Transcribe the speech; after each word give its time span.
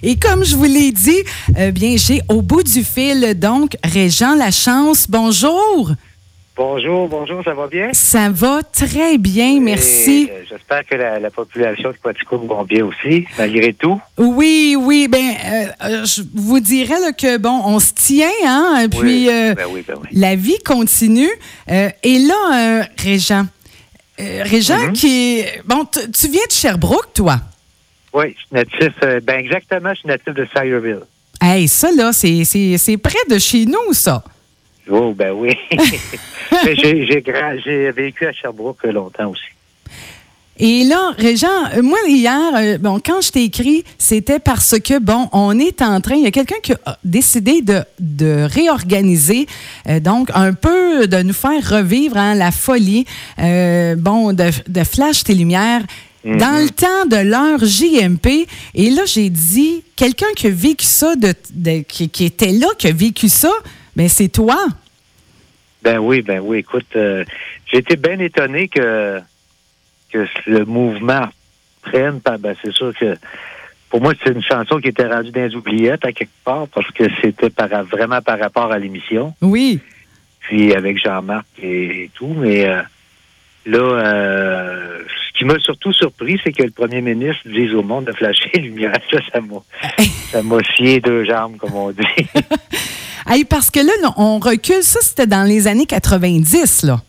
Et 0.00 0.14
comme 0.16 0.44
je 0.44 0.54
vous 0.54 0.62
l'ai 0.62 0.92
dit, 0.92 1.24
euh, 1.58 1.72
bien, 1.72 1.96
j'ai 1.96 2.20
au 2.28 2.40
bout 2.40 2.62
du 2.62 2.84
fil, 2.84 3.34
donc, 3.36 3.76
Régent 3.82 4.36
Lachance. 4.36 5.06
Bonjour. 5.10 5.90
Bonjour, 6.56 7.08
bonjour, 7.08 7.42
ça 7.42 7.52
va 7.52 7.66
bien? 7.66 7.88
Ça 7.92 8.30
va 8.30 8.62
très 8.62 9.18
bien, 9.18 9.58
merci. 9.60 10.28
Euh, 10.30 10.44
J'espère 10.48 10.86
que 10.86 10.94
la, 10.94 11.18
la 11.18 11.30
population 11.30 11.90
de 11.90 11.96
Quaticook 11.96 12.46
va 12.48 12.62
bien 12.62 12.84
aussi, 12.84 13.26
malgré 13.36 13.72
tout. 13.72 14.00
Oui, 14.18 14.76
oui, 14.78 15.08
ben, 15.08 15.18
euh, 15.44 15.66
euh, 15.84 16.04
je 16.04 16.22
vous 16.32 16.60
dirais 16.60 17.00
là, 17.00 17.10
que, 17.10 17.36
bon, 17.36 17.60
on 17.64 17.80
se 17.80 17.92
tient, 17.92 18.30
hein, 18.46 18.86
puis 18.88 19.00
oui, 19.00 19.26
ben 19.56 19.66
oui, 19.68 19.84
ben 19.86 19.94
oui. 20.00 20.08
la 20.12 20.36
vie 20.36 20.58
continue. 20.64 21.30
Et 21.68 22.18
là, 22.20 22.86
Régent, 22.98 23.46
Régent 24.16 24.78
Mhm. 24.78 24.92
qui 24.92 25.38
est... 25.40 25.60
Bon, 25.66 25.84
tu 25.86 26.28
viens 26.28 26.46
de 26.46 26.52
Sherbrooke, 26.52 27.14
toi? 27.14 27.40
Oui, 28.14 28.34
je 28.36 28.40
suis 28.40 28.46
natif, 28.52 28.94
euh, 29.04 29.20
ben 29.20 29.38
exactement, 29.38 29.90
je 29.90 29.98
suis 30.00 30.08
natif 30.08 30.34
de 30.34 30.46
Sayreville. 30.54 31.00
Hey, 31.40 31.68
ça, 31.68 31.90
là, 31.92 32.12
c'est- 32.12 32.96
près 33.02 33.18
de 33.30 33.38
chez 33.38 33.64
nous, 33.66 33.92
ça. 33.92 34.24
Oh, 34.90 35.12
ben 35.14 35.32
oui. 35.32 35.54
J'ai 36.64 37.90
vécu 37.92 38.26
à 38.26 38.32
Sherbrooke 38.32 38.82
longtemps 38.84 39.30
aussi. 39.30 39.42
Et 40.60 40.82
là, 40.82 41.12
Régent, 41.16 41.46
euh, 41.76 41.82
moi, 41.82 41.98
hier, 42.08 42.40
euh, 42.56 42.78
bon, 42.78 42.98
quand 43.04 43.20
je 43.20 43.30
t'ai 43.30 43.44
écrit, 43.44 43.84
c'était 43.96 44.40
parce 44.40 44.76
que, 44.80 44.98
bon, 44.98 45.28
on 45.32 45.56
est 45.56 45.82
en 45.82 46.00
train, 46.00 46.16
il 46.16 46.24
y 46.24 46.26
a 46.26 46.32
quelqu'un 46.32 46.58
qui 46.60 46.72
a 46.72 46.98
décidé 47.04 47.62
de, 47.62 47.84
de 48.00 48.42
réorganiser, 48.50 49.46
euh, 49.88 50.00
donc, 50.00 50.30
un 50.34 50.52
peu 50.54 51.06
de 51.06 51.22
nous 51.22 51.32
faire 51.32 51.62
revivre 51.70 52.16
hein, 52.16 52.34
la 52.34 52.50
folie, 52.50 53.04
euh, 53.38 53.94
bon, 53.94 54.32
de, 54.32 54.50
de 54.66 54.82
Flash 54.82 55.22
tes 55.22 55.34
lumières 55.34 55.82
dans 56.36 56.62
le 56.62 56.68
temps 56.70 57.06
de 57.06 57.22
leur 57.22 57.58
JMP. 57.64 58.46
Et 58.74 58.90
là, 58.90 59.02
j'ai 59.06 59.30
dit, 59.30 59.82
quelqu'un 59.96 60.26
qui 60.36 60.48
a 60.48 60.50
vécu 60.50 60.84
ça, 60.84 61.16
de, 61.16 61.32
de- 61.54 61.82
qui, 61.82 62.08
qui 62.08 62.24
était 62.26 62.52
là, 62.52 62.66
qui 62.78 62.88
a 62.88 62.92
vécu 62.92 63.28
ça, 63.28 63.50
ben 63.96 64.08
c'est 64.08 64.28
toi. 64.28 64.58
Ben 65.82 65.98
oui, 65.98 66.22
ben 66.22 66.40
oui. 66.40 66.58
Écoute, 66.58 66.86
euh, 66.96 67.24
j'ai 67.70 67.78
été 67.78 67.96
bien 67.96 68.18
étonné 68.18 68.68
que, 68.68 69.20
que 70.12 70.26
le 70.46 70.64
mouvement 70.64 71.28
prenne. 71.82 72.20
Ben, 72.40 72.54
c'est 72.62 72.72
sûr 72.72 72.92
que 72.98 73.16
pour 73.88 74.00
moi, 74.02 74.12
c'est 74.22 74.32
une 74.32 74.42
chanson 74.42 74.78
qui 74.80 74.88
était 74.88 75.06
rendue 75.06 75.30
dans 75.30 75.46
les 75.48 75.54
oubliettes 75.54 76.04
à 76.04 76.12
quelque 76.12 76.30
part 76.44 76.66
parce 76.68 76.90
que 76.90 77.04
c'était 77.22 77.48
par, 77.50 77.68
vraiment 77.84 78.20
par 78.20 78.38
rapport 78.38 78.70
à 78.72 78.78
l'émission. 78.78 79.34
Oui. 79.40 79.80
Puis 80.40 80.74
avec 80.74 81.02
Jean-Marc 81.02 81.46
et, 81.62 82.04
et 82.04 82.10
tout. 82.14 82.34
Mais 82.36 82.66
euh, 82.68 82.82
là, 83.66 83.78
euh, 83.78 85.02
qui 85.38 85.44
m'a 85.44 85.58
surtout 85.60 85.92
surpris, 85.92 86.40
c'est 86.42 86.52
que 86.52 86.64
le 86.64 86.70
premier 86.70 87.00
ministre 87.00 87.42
dise 87.46 87.72
au 87.72 87.82
monde 87.82 88.06
de 88.06 88.12
flasher 88.12 88.50
les 88.54 88.62
lumières. 88.62 88.92
Ça, 89.10 89.18
ça 89.32 89.40
m'a, 89.40 89.62
ça 90.32 90.42
m'a 90.42 90.58
scié 90.74 91.00
deux 91.00 91.24
jambes, 91.24 91.56
comme 91.56 91.74
on 91.74 91.90
dit. 91.90 92.02
Hey, 93.30 93.44
parce 93.44 93.70
que 93.70 93.80
là, 93.80 94.14
on 94.16 94.38
recule, 94.38 94.82
ça, 94.82 95.00
c'était 95.02 95.26
dans 95.26 95.44
les 95.44 95.66
années 95.66 95.84
90, 95.84 96.84
là. 96.84 97.02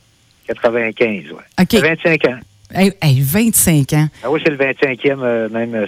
95, 0.47 1.07
ouais. 1.07 1.37
OK. 1.61 1.81
25 1.81 2.25
ans. 2.25 2.39
Hey, 2.73 2.91
hey, 3.01 3.21
25 3.21 3.93
ans. 3.93 4.07
Ah 4.23 4.29
oui, 4.29 4.41
c'est 4.43 4.51
le 4.51 4.57
25e, 4.57 5.23
euh, 5.23 5.47
même, 5.47 5.73
euh, 5.73 5.85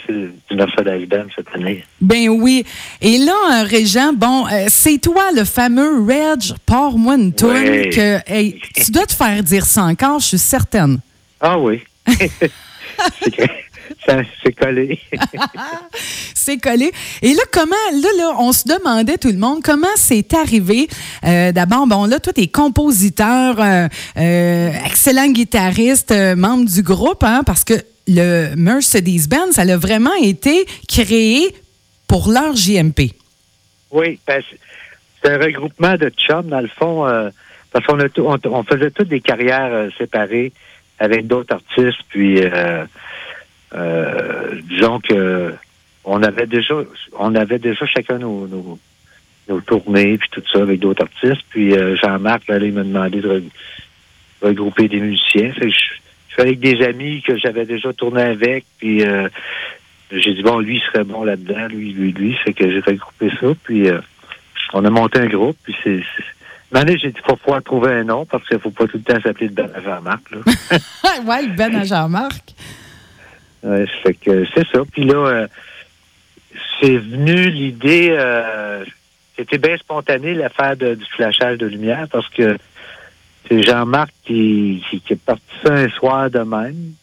du 0.50 0.56
Mercedes-Benz 0.56 1.28
cette 1.36 1.53
année. 1.53 1.84
Ben 2.00 2.30
oui. 2.30 2.66
Et 3.02 3.17
là, 3.17 3.34
euh, 3.34 3.64
Régent, 3.67 4.14
bon, 4.14 4.47
euh, 4.47 4.67
c'est 4.69 5.00
toi 5.00 5.31
le 5.36 5.44
fameux 5.44 6.02
Reg, 6.06 6.56
pars-moi 6.66 7.16
une 7.16 7.34
que, 7.34 8.31
hey, 8.31 8.58
tu 8.73 8.92
dois 8.92 9.06
te 9.06 9.14
faire 9.14 9.44
dire 9.44 9.66
ça 9.66 9.84
encore, 9.84 10.19
je 10.19 10.28
suis 10.28 10.38
certaine. 10.38 11.00
Ah 11.42 11.59
oui. 11.59 11.81
C'est, 14.44 14.53
collé. 14.53 14.99
C'est 16.35 16.57
collé. 16.57 16.91
Et 17.21 17.33
là, 17.33 17.44
comment, 17.52 17.75
là, 17.94 18.09
là, 18.17 18.35
on 18.39 18.52
se 18.52 18.63
demandait 18.67 19.17
tout 19.17 19.30
le 19.31 19.38
monde 19.38 19.61
comment 19.63 19.88
c'est 19.95 20.33
arrivé? 20.33 20.88
Euh, 21.25 21.52
D'abord, 21.52 21.85
bon, 21.88 22.05
là, 22.05 22.19
toi, 22.19 22.33
t'es 22.33 22.47
compositeur, 22.47 23.59
euh, 23.59 23.88
euh, 24.17 24.72
excellent 24.85 25.28
guitariste, 25.28 26.12
euh, 26.12 26.35
membre 26.35 26.69
du 26.69 26.81
groupe, 26.81 27.23
hein, 27.23 27.44
parce 27.45 27.63
que 27.63 27.73
le 28.07 28.56
Mercedes-Benz, 28.56 29.53
ça 29.56 29.62
a 29.62 29.78
vraiment 29.78 30.16
été 30.22 30.66
créé 30.88 31.56
pour 32.07 32.29
leur 32.29 32.56
JMP. 32.56 33.12
oui, 33.91 34.19
ben, 34.25 34.41
c'est- 34.50 34.57
un 35.29 35.38
regroupement 35.38 35.97
de 35.97 36.09
chums, 36.09 36.47
dans 36.47 36.62
le 36.62 36.68
fond, 36.68 37.06
euh, 37.06 37.29
parce 37.72 37.85
qu'on 37.85 38.00
on, 38.00 38.39
on 38.45 38.63
faisait 38.63 38.89
toutes 38.89 39.09
des 39.09 39.22
carrières 39.22 39.89
séparées 40.00 40.51
avec 41.01 41.25
d'autres 41.25 41.56
artistes, 41.56 42.03
puis 42.09 42.41
euh, 42.44 42.85
euh, 43.73 44.62
disons 44.69 45.00
que 45.00 45.51
on 46.03 46.22
avait 46.22 46.45
déjà 46.45 46.75
on 47.17 47.34
avait 47.34 47.57
déjà 47.57 47.85
chacun 47.88 48.19
nos, 48.19 48.47
nos, 48.47 49.62
tournées, 49.62 50.19
puis 50.19 50.29
tout 50.31 50.44
ça 50.53 50.62
avec 50.62 50.79
d'autres 50.79 51.03
artistes. 51.03 51.44
Puis 51.50 51.73
euh, 51.73 51.95
Jean-Marc, 51.95 52.44
il 52.47 52.72
m'a 52.72 52.84
demandé 52.84 53.19
de 53.19 53.29
re- 53.29 53.50
regrouper 54.44 54.88
des 54.88 55.00
musiciens. 55.00 55.51
Fait 55.53 55.62
que 55.62 55.69
je, 55.69 56.34
suis 56.34 56.41
avec 56.41 56.59
des 56.59 56.85
amis 56.85 57.23
que 57.23 57.35
j'avais 57.35 57.66
déjà 57.66 57.91
tourné 57.94 58.22
avec, 58.22 58.63
puis 58.78 59.03
euh, 59.03 59.28
j'ai 60.12 60.35
dit 60.35 60.44
bon, 60.44 60.59
lui, 60.59 60.78
il 60.78 60.81
serait 60.81 61.03
bon 61.03 61.23
là-dedans, 61.23 61.68
lui, 61.68 61.94
lui, 61.94 62.12
lui. 62.12 62.35
Fait 62.45 62.53
que 62.53 62.72
j'ai 62.72 62.79
regroupé 62.79 63.31
ça, 63.41 63.47
puis 63.63 63.88
on 64.73 64.85
a 64.85 64.89
monté 64.91 65.19
un 65.19 65.28
groupe, 65.28 65.57
puis 65.63 65.75
c'est. 65.83 66.03
Une 66.71 66.77
année, 66.77 66.97
j'ai 66.97 67.11
dit, 67.11 67.19
faut 67.25 67.35
pouvoir 67.35 67.61
trouver 67.61 67.91
un 67.93 68.03
nom 68.03 68.25
parce 68.25 68.47
qu'il 68.47 68.59
faut 68.59 68.71
pas 68.71 68.87
tout 68.87 68.97
le 68.97 69.03
temps 69.03 69.21
s'appeler 69.21 69.47
le 69.47 69.53
Ben 69.53 69.69
à 69.75 69.81
Jean-Marc. 69.81 70.21
Le 70.31 71.55
Ben 71.55 71.75
à 71.75 71.83
Jean-Marc. 71.83 72.53
Ouais, 73.63 73.85
fait 74.03 74.13
que 74.13 74.45
c'est 74.55 74.65
ça. 74.67 74.79
Puis 74.91 75.03
là, 75.03 75.15
euh, 75.15 75.47
c'est 76.79 76.97
venu 76.97 77.49
l'idée, 77.49 78.09
euh, 78.11 78.83
c'était 79.35 79.57
bien 79.57 79.77
spontané 79.77 80.33
l'affaire 80.33 80.75
du 80.77 81.05
flashage 81.15 81.57
de 81.57 81.67
lumière 81.67 82.07
parce 82.11 82.27
que 82.29 82.57
c'est 83.47 83.61
Jean-Marc 83.61 84.11
qui, 84.23 84.83
qui, 84.89 85.01
qui 85.01 85.13
est 85.13 85.21
parti 85.23 85.43
ça 85.63 85.73
un 85.73 85.89
soir 85.89 86.29
de 86.29 86.39
même. 86.39 86.93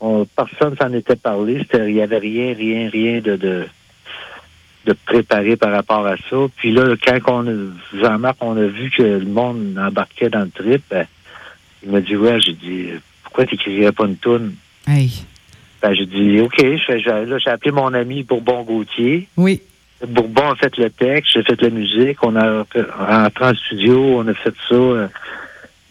On, 0.00 0.26
personne 0.26 0.76
s'en 0.76 0.92
était 0.92 1.16
parlé. 1.16 1.66
Il 1.72 1.94
n'y 1.94 2.02
avait 2.02 2.18
rien, 2.18 2.54
rien, 2.54 2.90
rien 2.90 3.20
de, 3.20 3.36
de, 3.36 3.66
de 4.86 4.94
préparé 5.06 5.56
par 5.56 5.70
rapport 5.72 6.06
à 6.06 6.16
ça. 6.28 6.36
Puis 6.56 6.72
là, 6.72 6.94
quand 7.06 7.18
on 7.28 7.46
a- 7.48 7.98
Jean-Marc, 8.00 8.36
on 8.40 8.56
a 8.56 8.64
vu 8.66 8.90
que 8.90 9.02
le 9.02 9.24
monde 9.24 9.78
embarquait 9.78 10.28
dans 10.30 10.40
le 10.40 10.50
trip, 10.50 10.82
ben, 10.90 11.06
il 11.84 11.90
m'a 11.90 12.00
dit, 12.00 12.16
ouais, 12.16 12.40
j'ai 12.40 12.52
dit, 12.54 12.88
pourquoi 13.22 13.46
tu 13.46 13.54
n'écrirais 13.54 13.92
pas 13.92 14.06
une 14.06 14.16
toune? 14.16 14.54
Hey. 14.88 15.10
Ben, 15.80 15.94
j'ai 15.94 16.06
dit, 16.06 16.40
OK, 16.40 16.56
je 16.58 17.08
là, 17.08 17.38
j'ai 17.38 17.50
appelé 17.50 17.70
mon 17.72 17.92
ami 17.94 18.22
Bourbon 18.22 18.62
Gauthier. 18.62 19.28
Oui. 19.36 19.60
Bourbon 20.06 20.50
a 20.50 20.56
fait 20.56 20.76
le 20.78 20.90
texte, 20.90 21.32
j'ai 21.34 21.42
fait 21.44 21.60
la 21.62 21.70
musique, 21.70 22.18
on 22.22 22.34
a 22.34 22.64
rentré 22.98 23.44
en 23.44 23.54
studio, 23.54 24.18
on 24.18 24.26
a 24.26 24.34
fait 24.34 24.54
ça. 24.68 24.74
euh, 24.74 25.06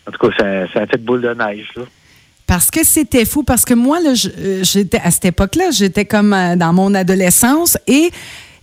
en 0.07 0.12
tout 0.12 0.28
cas, 0.28 0.35
ça, 0.38 0.74
ça 0.74 0.80
a 0.81 0.88
fait 0.88 0.97
boule 0.97 1.22
de 1.22 1.34
neige, 1.34 1.68
là. 1.78 1.84
Parce 2.47 2.69
que 2.69 2.84
c'était 2.84 3.24
fou, 3.24 3.44
parce 3.44 3.63
que 3.63 3.74
moi, 3.74 4.01
là, 4.01 4.12
euh, 4.40 4.59
j'étais 4.63 5.00
à 5.00 5.09
cette 5.12 5.24
époque-là, 5.25 5.72
j'étais 5.72 6.03
comme 6.03 6.34
euh, 6.34 6.57
dans 6.57 6.74
mon 6.74 6.94
adolescence 6.94 7.78
et 7.88 8.12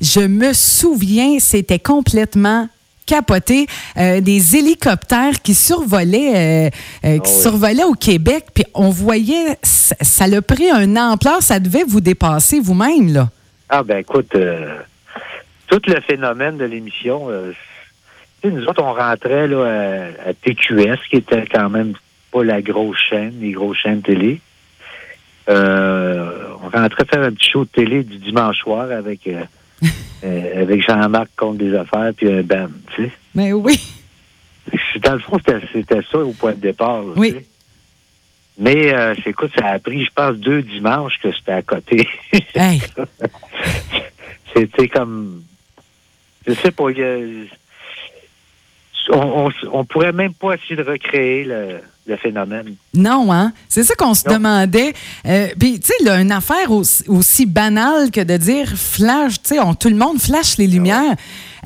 je 0.01 0.21
me 0.21 0.53
souviens, 0.53 1.39
c'était 1.39 1.79
complètement 1.79 2.69
capoté, 3.07 3.67
euh, 3.97 4.21
des 4.21 4.57
hélicoptères 4.57 5.41
qui 5.43 5.55
survolaient, 5.55 6.69
euh, 6.69 6.71
euh, 7.07 7.19
qui 7.21 7.31
Ah 7.33 7.35
oui. 7.37 7.43
survolaient 7.43 7.85
au 7.85 7.95
Québec, 7.95 8.45
puis 8.55 8.65
on 8.75 8.91
voyait, 8.91 9.57
ça, 9.63 9.97
ça 10.03 10.27
l'a 10.27 10.43
pris 10.43 10.71
un 10.71 10.95
ampleur, 10.97 11.41
ça 11.43 11.59
devait 11.59 11.85
vous 11.89 12.03
dépasser 12.03 12.61
vous-même, 12.61 13.11
là. 13.13 13.31
Ah, 13.71 13.83
ben 13.83 13.99
écoute, 13.99 14.35
euh, 14.35 14.77
tout 15.69 15.81
le 15.87 16.01
phénomène 16.03 16.59
de 16.59 16.65
l'émission, 16.67 17.29
nous 18.45 18.65
autres, 18.67 18.83
on 18.83 18.93
rentrait 18.93 19.49
là, 19.49 19.65
à, 19.65 20.29
à 20.31 20.33
TQS, 20.35 20.99
qui 21.09 21.17
était 21.17 21.47
quand 21.47 21.71
même 21.71 21.95
pas 22.31 22.45
la 22.45 22.61
grosse 22.61 22.99
chaîne, 23.09 23.35
les 23.41 23.53
grosses 23.53 23.79
chaînes 23.79 24.03
télé. 24.03 24.41
On 25.49 26.69
rentrait 26.73 27.05
faire 27.07 27.23
un 27.23 27.33
petit 27.33 27.51
show 27.51 27.65
de 27.65 27.71
télé 27.71 28.03
du 28.05 28.19
dimanche 28.19 28.59
soir 28.59 28.91
avec, 28.91 29.29
euh, 30.25 30.63
avec 30.63 30.83
Jean-Marc 30.83 31.29
contre 31.37 31.59
des 31.59 31.75
affaires, 31.75 32.13
puis 32.17 32.31
un 32.33 32.43
band, 32.43 32.69
tu 32.95 33.05
sais. 33.05 33.13
Mais 33.35 33.53
oui. 33.53 33.79
Dans 35.03 35.15
le 35.15 35.19
fond, 35.21 35.39
c'était 35.73 36.03
ça 36.11 36.19
au 36.19 36.33
point 36.33 36.53
de 36.53 36.61
départ. 36.61 37.03
là, 37.03 37.13
Oui. 37.17 37.33
tu 37.33 37.39
sais. 37.39 37.47
Mais 38.61 38.93
euh, 38.93 39.15
écoute, 39.25 39.53
ça 39.57 39.67
a 39.69 39.79
pris, 39.79 40.05
je 40.05 40.11
pense, 40.13 40.37
deux 40.37 40.63
dimanches 40.63 41.19
que 41.23 41.31
c'était 41.33 41.53
à 41.53 41.63
côté. 41.63 42.09
Hey. 42.55 42.83
C'était 44.55 44.89
comme. 44.89 45.43
Je 46.47 46.55
sais 46.55 46.71
pas. 46.73 46.89
a- 46.91 47.45
on, 49.11 49.51
on 49.73 49.85
pourrait 49.85 50.13
même 50.13 50.35
pas 50.35 50.55
essayer 50.55 50.77
de 50.77 50.83
recréer 50.83 51.45
le- 51.45 51.81
le 52.09 52.17
phénomène. 52.17 52.75
Non, 52.95 53.33
hein? 53.33 53.53
C'est 53.69 53.85
ça 53.85 53.95
qu'on 53.95 54.15
se 54.15 54.29
demandait. 54.29 54.95
Euh, 55.27 55.49
puis, 55.59 55.79
tu 55.79 55.93
sais, 55.93 56.21
une 56.21 56.33
affaire 56.33 56.71
aussi, 56.71 57.47
banale 57.47 58.11
que 58.11 58.21
de 58.21 58.37
dire 58.37 58.69
flash, 58.69 59.43
tu 59.43 59.55
sais, 59.55 59.61
tout 59.79 59.89
le 59.89 59.97
monde 59.97 60.19
flash 60.19 60.57
les 60.57 60.67
lumières. 60.67 61.15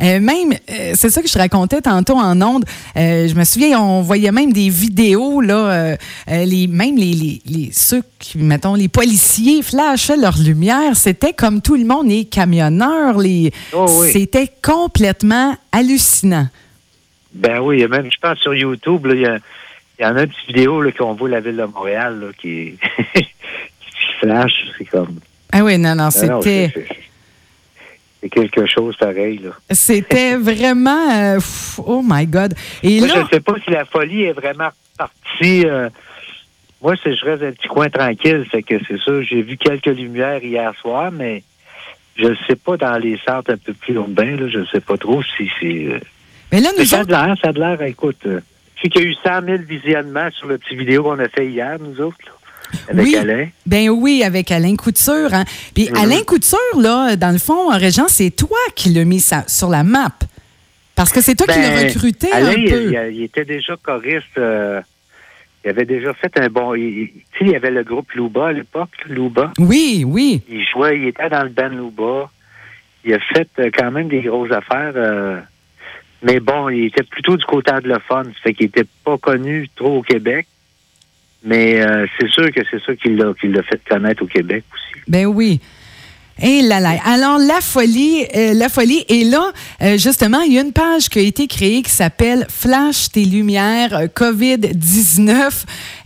Euh, 0.03 0.21
même, 0.21 0.53
euh, 0.53 0.93
c'est 0.95 1.11
ça 1.11 1.23
que 1.23 1.29
je 1.29 1.39
racontais 1.39 1.81
tantôt 1.81 2.17
en 2.17 2.41
ondes. 2.43 2.65
je 2.97 3.35
me 3.35 3.45
souviens, 3.45 3.79
on 3.81 4.03
voyait 4.03 4.33
même 4.33 4.53
des 4.53 4.69
vidéos, 4.69 5.41
là, 5.41 5.97
les, 6.29 6.67
même 6.67 6.97
les, 6.97 7.41
les, 7.47 7.71
ceux 7.73 8.03
qui, 8.19 8.39
mettons, 8.39 8.75
les 8.75 8.89
policiers 8.89 9.63
flashaient 9.63 10.17
leurs 10.17 10.39
lumières. 10.39 10.97
C'était 10.97 11.33
comme 11.33 11.61
tout 11.61 11.77
le 11.77 11.85
monde, 11.85 12.09
les 12.09 12.25
camionneurs, 12.25 13.19
les. 13.19 13.53
Oh 13.73 13.87
c'était 14.11 14.51
complètement 14.63 15.57
hallucinant. 15.71 16.49
Ben 17.35 17.61
oui, 17.61 17.87
même, 17.87 18.11
je 18.11 18.19
pense, 18.21 18.39
sur 18.39 18.55
YouTube, 18.55 19.07
il 19.11 19.21
y 19.21 19.27
a 19.27 19.39
il 19.99 20.03
y 20.03 20.07
en 20.07 20.17
a 20.17 20.23
une 20.23 20.29
petite 20.29 20.47
vidéo 20.47 20.83
qu'on 20.97 21.15
voit 21.15 21.29
la 21.29 21.41
ville 21.41 21.57
de 21.57 21.65
Montréal 21.65 22.33
qui, 22.41 22.79
qui 23.15 23.27
flash. 24.21 24.53
C'est 24.79 24.85
comme. 24.85 25.19
Ah 25.53 25.63
oui, 25.63 25.79
non, 25.79 25.95
non, 25.95 26.11
c'était. 26.11 26.73
C'est 28.21 28.29
quelque 28.31 28.67
chose 28.67 28.97
pareil. 28.97 29.39
là. 29.39 29.51
C'était 29.71 30.37
vraiment. 30.37 31.11
Euh, 31.11 31.41
oh 31.85 32.03
my 32.05 32.27
God. 32.27 32.55
Et 32.83 33.01
Moi, 33.01 33.09
je 33.09 33.19
ne 33.19 33.27
sais 33.29 33.41
pas 33.41 33.55
si 33.65 33.71
la 33.71 33.85
folie 33.85 34.23
est 34.23 34.33
vraiment 34.33 34.71
partie. 34.97 35.67
Euh, 35.67 35.89
moi, 36.81 36.95
je 36.95 37.25
reste 37.25 37.43
un 37.43 37.53
petit 37.53 37.69
coin 37.69 37.89
tranquille. 37.91 38.47
C'est 38.51 38.63
que 38.63 38.77
c'est 38.87 38.99
ça. 39.05 39.23
J'ai 39.23 39.43
vu 39.43 39.57
quelques 39.57 39.87
lumières 39.87 40.43
hier 40.43 40.73
soir, 40.81 41.11
mais 41.13 41.43
je 42.17 42.29
ne 42.29 42.37
sais 42.47 42.57
pas 42.57 42.77
dans 42.77 42.97
les 42.97 43.19
centres 43.27 43.53
un 43.53 43.57
peu 43.57 43.73
plus 43.73 43.95
urbains. 43.95 44.37
Là, 44.37 44.49
je 44.49 44.59
ne 44.61 44.67
sais 44.67 44.81
pas 44.81 44.97
trop 44.97 45.23
si 45.37 45.51
c'est. 45.61 45.87
Euh, 45.87 46.01
mais 46.51 46.61
là, 46.61 46.71
nous 46.79 46.85
ça 46.85 47.01
a 47.01 47.05
de 47.05 47.11
l'air, 47.11 47.35
ça 47.43 47.49
a 47.49 47.53
de 47.53 47.59
l'air, 47.61 47.83
écoute 47.83 48.27
sais 48.83 48.89
qu'il 48.89 49.03
y 49.03 49.05
a 49.05 49.09
eu 49.09 49.15
100 49.15 49.47
000 49.47 49.59
visionnements 49.63 50.31
sur 50.33 50.49
le 50.49 50.59
petit 50.59 50.77
vidéo 50.77 51.03
qu'on 51.03 51.19
a 51.19 51.29
fait 51.29 51.47
hier, 51.47 51.79
nous 51.81 52.01
autres. 52.01 52.19
avec 52.89 53.07
oui, 53.07 53.17
Alain. 53.17 53.49
Ben 53.67 53.89
oui, 53.91 54.23
avec 54.25 54.51
Alain 54.51 54.77
Couture. 54.77 55.33
Hein. 55.33 55.45
Puis. 55.75 55.89
Alain 55.95 56.23
Couture, 56.23 56.59
là, 56.79 57.17
dans 57.17 57.33
le 57.33 57.39
fond, 57.39 57.69
Régent, 57.69 58.09
c'est 58.09 58.31
toi 58.31 58.59
qui 58.75 58.91
l'as 58.91 59.05
mis 59.05 59.25
sur 59.47 59.69
la 59.69 59.85
map. 59.85 60.13
Parce 60.95 61.13
que 61.13 61.21
c'est 61.21 61.35
toi 61.35 61.47
qui 61.47 61.59
l'as 61.59 61.71
ben, 61.71 61.89
recruté 61.89 62.31
Alain, 62.33 62.51
un 62.51 62.55
peu. 62.55 62.93
Il, 62.93 63.17
il, 63.17 63.23
était 63.23 63.45
déjà 63.45 63.77
choriste. 63.83 64.27
Euh, 64.37 64.81
il 65.65 65.71
avait 65.71 65.85
déjà 65.85 66.13
fait 66.15 66.33
un 66.39 66.49
bon. 66.49 66.75
Tu 66.75 67.13
sais, 67.39 67.45
il 67.45 67.51
y 67.51 67.57
avait 67.57 67.71
le 67.71 67.85
groupe 67.85 68.13
Louba 68.13 68.49
à 68.49 68.53
l'époque, 68.53 68.91
Louba. 69.09 69.53
Oui, 69.59 70.05
oui. 70.07 70.43
Il 70.49 70.65
jouait, 70.67 70.99
il 70.99 71.07
était 71.07 71.29
dans 71.29 71.45
le 71.45 71.51
band 71.51 71.69
Louba. 71.69 72.31
Il 73.05 73.15
a 73.15 73.19
fait 73.19 73.49
euh, 73.59 73.71
quand 73.77 73.91
même 73.91 74.09
des 74.09 74.23
grosses 74.23 74.53
affaires. 74.53 74.93
Euh, 74.97 75.41
mais 76.23 76.41
bon, 76.41 76.69
il 76.69 76.87
était 76.87 77.03
plutôt 77.03 77.37
du 77.37 77.45
côté 77.45 77.73
anglophone, 77.73 78.33
fait 78.43 78.55
qu'il 78.55 78.67
était 78.67 78.87
pas 79.05 79.19
connu 79.19 79.69
trop 79.75 79.99
au 79.99 80.03
Québec. 80.03 80.47
Mais 81.45 81.83
euh, 81.83 82.07
c'est 82.19 82.29
sûr 82.31 82.53
que 82.53 82.61
c'est 82.71 82.81
ça 82.85 82.95
qui 82.95 83.09
l'a, 83.09 83.33
qui 83.41 83.49
l'a 83.49 83.63
fait 83.65 83.81
connaître 83.89 84.23
au 84.23 84.27
Québec 84.27 84.63
aussi. 84.73 85.03
Ben 85.09 85.27
oui. 85.27 85.61
Et 86.41 86.63
là 86.63 86.81
là. 86.81 86.95
Alors, 87.05 87.39
la 87.39 87.61
folie, 87.61 88.25
euh, 88.35 88.55
la 88.55 88.69
folie. 88.69 89.05
Et 89.09 89.25
là, 89.25 89.53
euh, 89.83 89.99
justement, 89.99 90.41
il 90.41 90.55
y 90.55 90.59
a 90.59 90.63
une 90.63 90.73
page 90.73 91.09
qui 91.09 91.19
a 91.19 91.23
été 91.23 91.47
créée 91.47 91.83
qui 91.83 91.91
s'appelle 91.91 92.47
Flash 92.49 93.11
tes 93.13 93.25
lumières 93.25 93.95
euh, 93.95 94.07
COVID-19. 94.07 95.51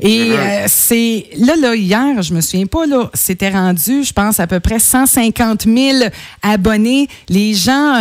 Et 0.01 0.31
mm-hmm. 0.31 0.65
c'est 0.67 1.27
là, 1.39 1.55
là, 1.57 1.75
hier, 1.77 2.23
je 2.23 2.35
me 2.35 2.41
souviens 2.41 2.67
pas, 2.67 2.87
là, 2.87 3.09
c'était 3.15 3.51
rendu, 3.51 4.05
je 4.05 4.13
pense, 4.13 4.41
à 4.41 4.47
peu 4.47 4.61
près 4.61 4.79
150 4.79 5.63
000 5.63 5.99
abonnés. 6.43 7.09
Les 7.29 7.55
gens, 7.55 8.01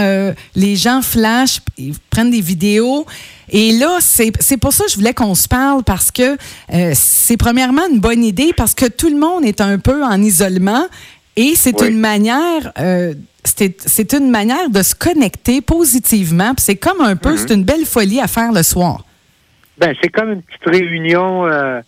les 0.56 0.76
gens 0.76 1.02
flash, 1.02 1.62
ils 1.78 1.94
prennent 2.10 2.32
des 2.32 2.42
vidéos. 2.42 3.06
Et 3.50 3.74
là, 3.74 4.00
c'est 4.02 4.58
pour 4.58 4.74
ça 4.74 4.86
que 4.86 4.92
je 4.92 4.96
voulais 4.96 5.14
qu'on 5.14 5.36
se 5.36 5.48
parle 5.48 5.84
parce 5.84 6.12
que 6.12 6.38
c'est 6.94 7.38
premièrement 7.38 7.84
une 7.92 8.00
bonne 8.00 8.24
idée 8.24 8.52
parce 8.56 8.74
que 8.74 8.86
tout 8.86 9.10
le 9.10 9.18
monde 9.18 9.46
est 9.46 9.62
un 9.62 9.78
peu 9.78 10.04
en 10.04 10.22
isolement 10.22 10.86
et 11.36 11.54
c'est 11.56 11.82
une 11.82 12.00
manière, 12.00 12.72
euh, 12.80 13.14
c'est 13.44 14.14
une 14.14 14.30
manière 14.30 14.70
de 14.70 14.82
se 14.82 14.96
connecter 14.96 15.62
positivement. 15.62 16.54
C'est 16.58 16.78
comme 16.78 17.02
un 17.02 17.16
peu, 17.16 17.34
mm-hmm. 17.34 17.38
c'est 17.38 17.54
une 17.54 17.64
belle 17.64 17.86
folie 17.86 18.22
à 18.22 18.28
faire 18.28 18.52
le 18.52 18.64
soir. 18.64 19.04
Ben, 19.78 19.94
c'est 20.02 20.10
comme 20.10 20.32
une 20.32 20.42
petite 20.42 20.66
réunion, 20.66 21.46
euh, 21.46 21.82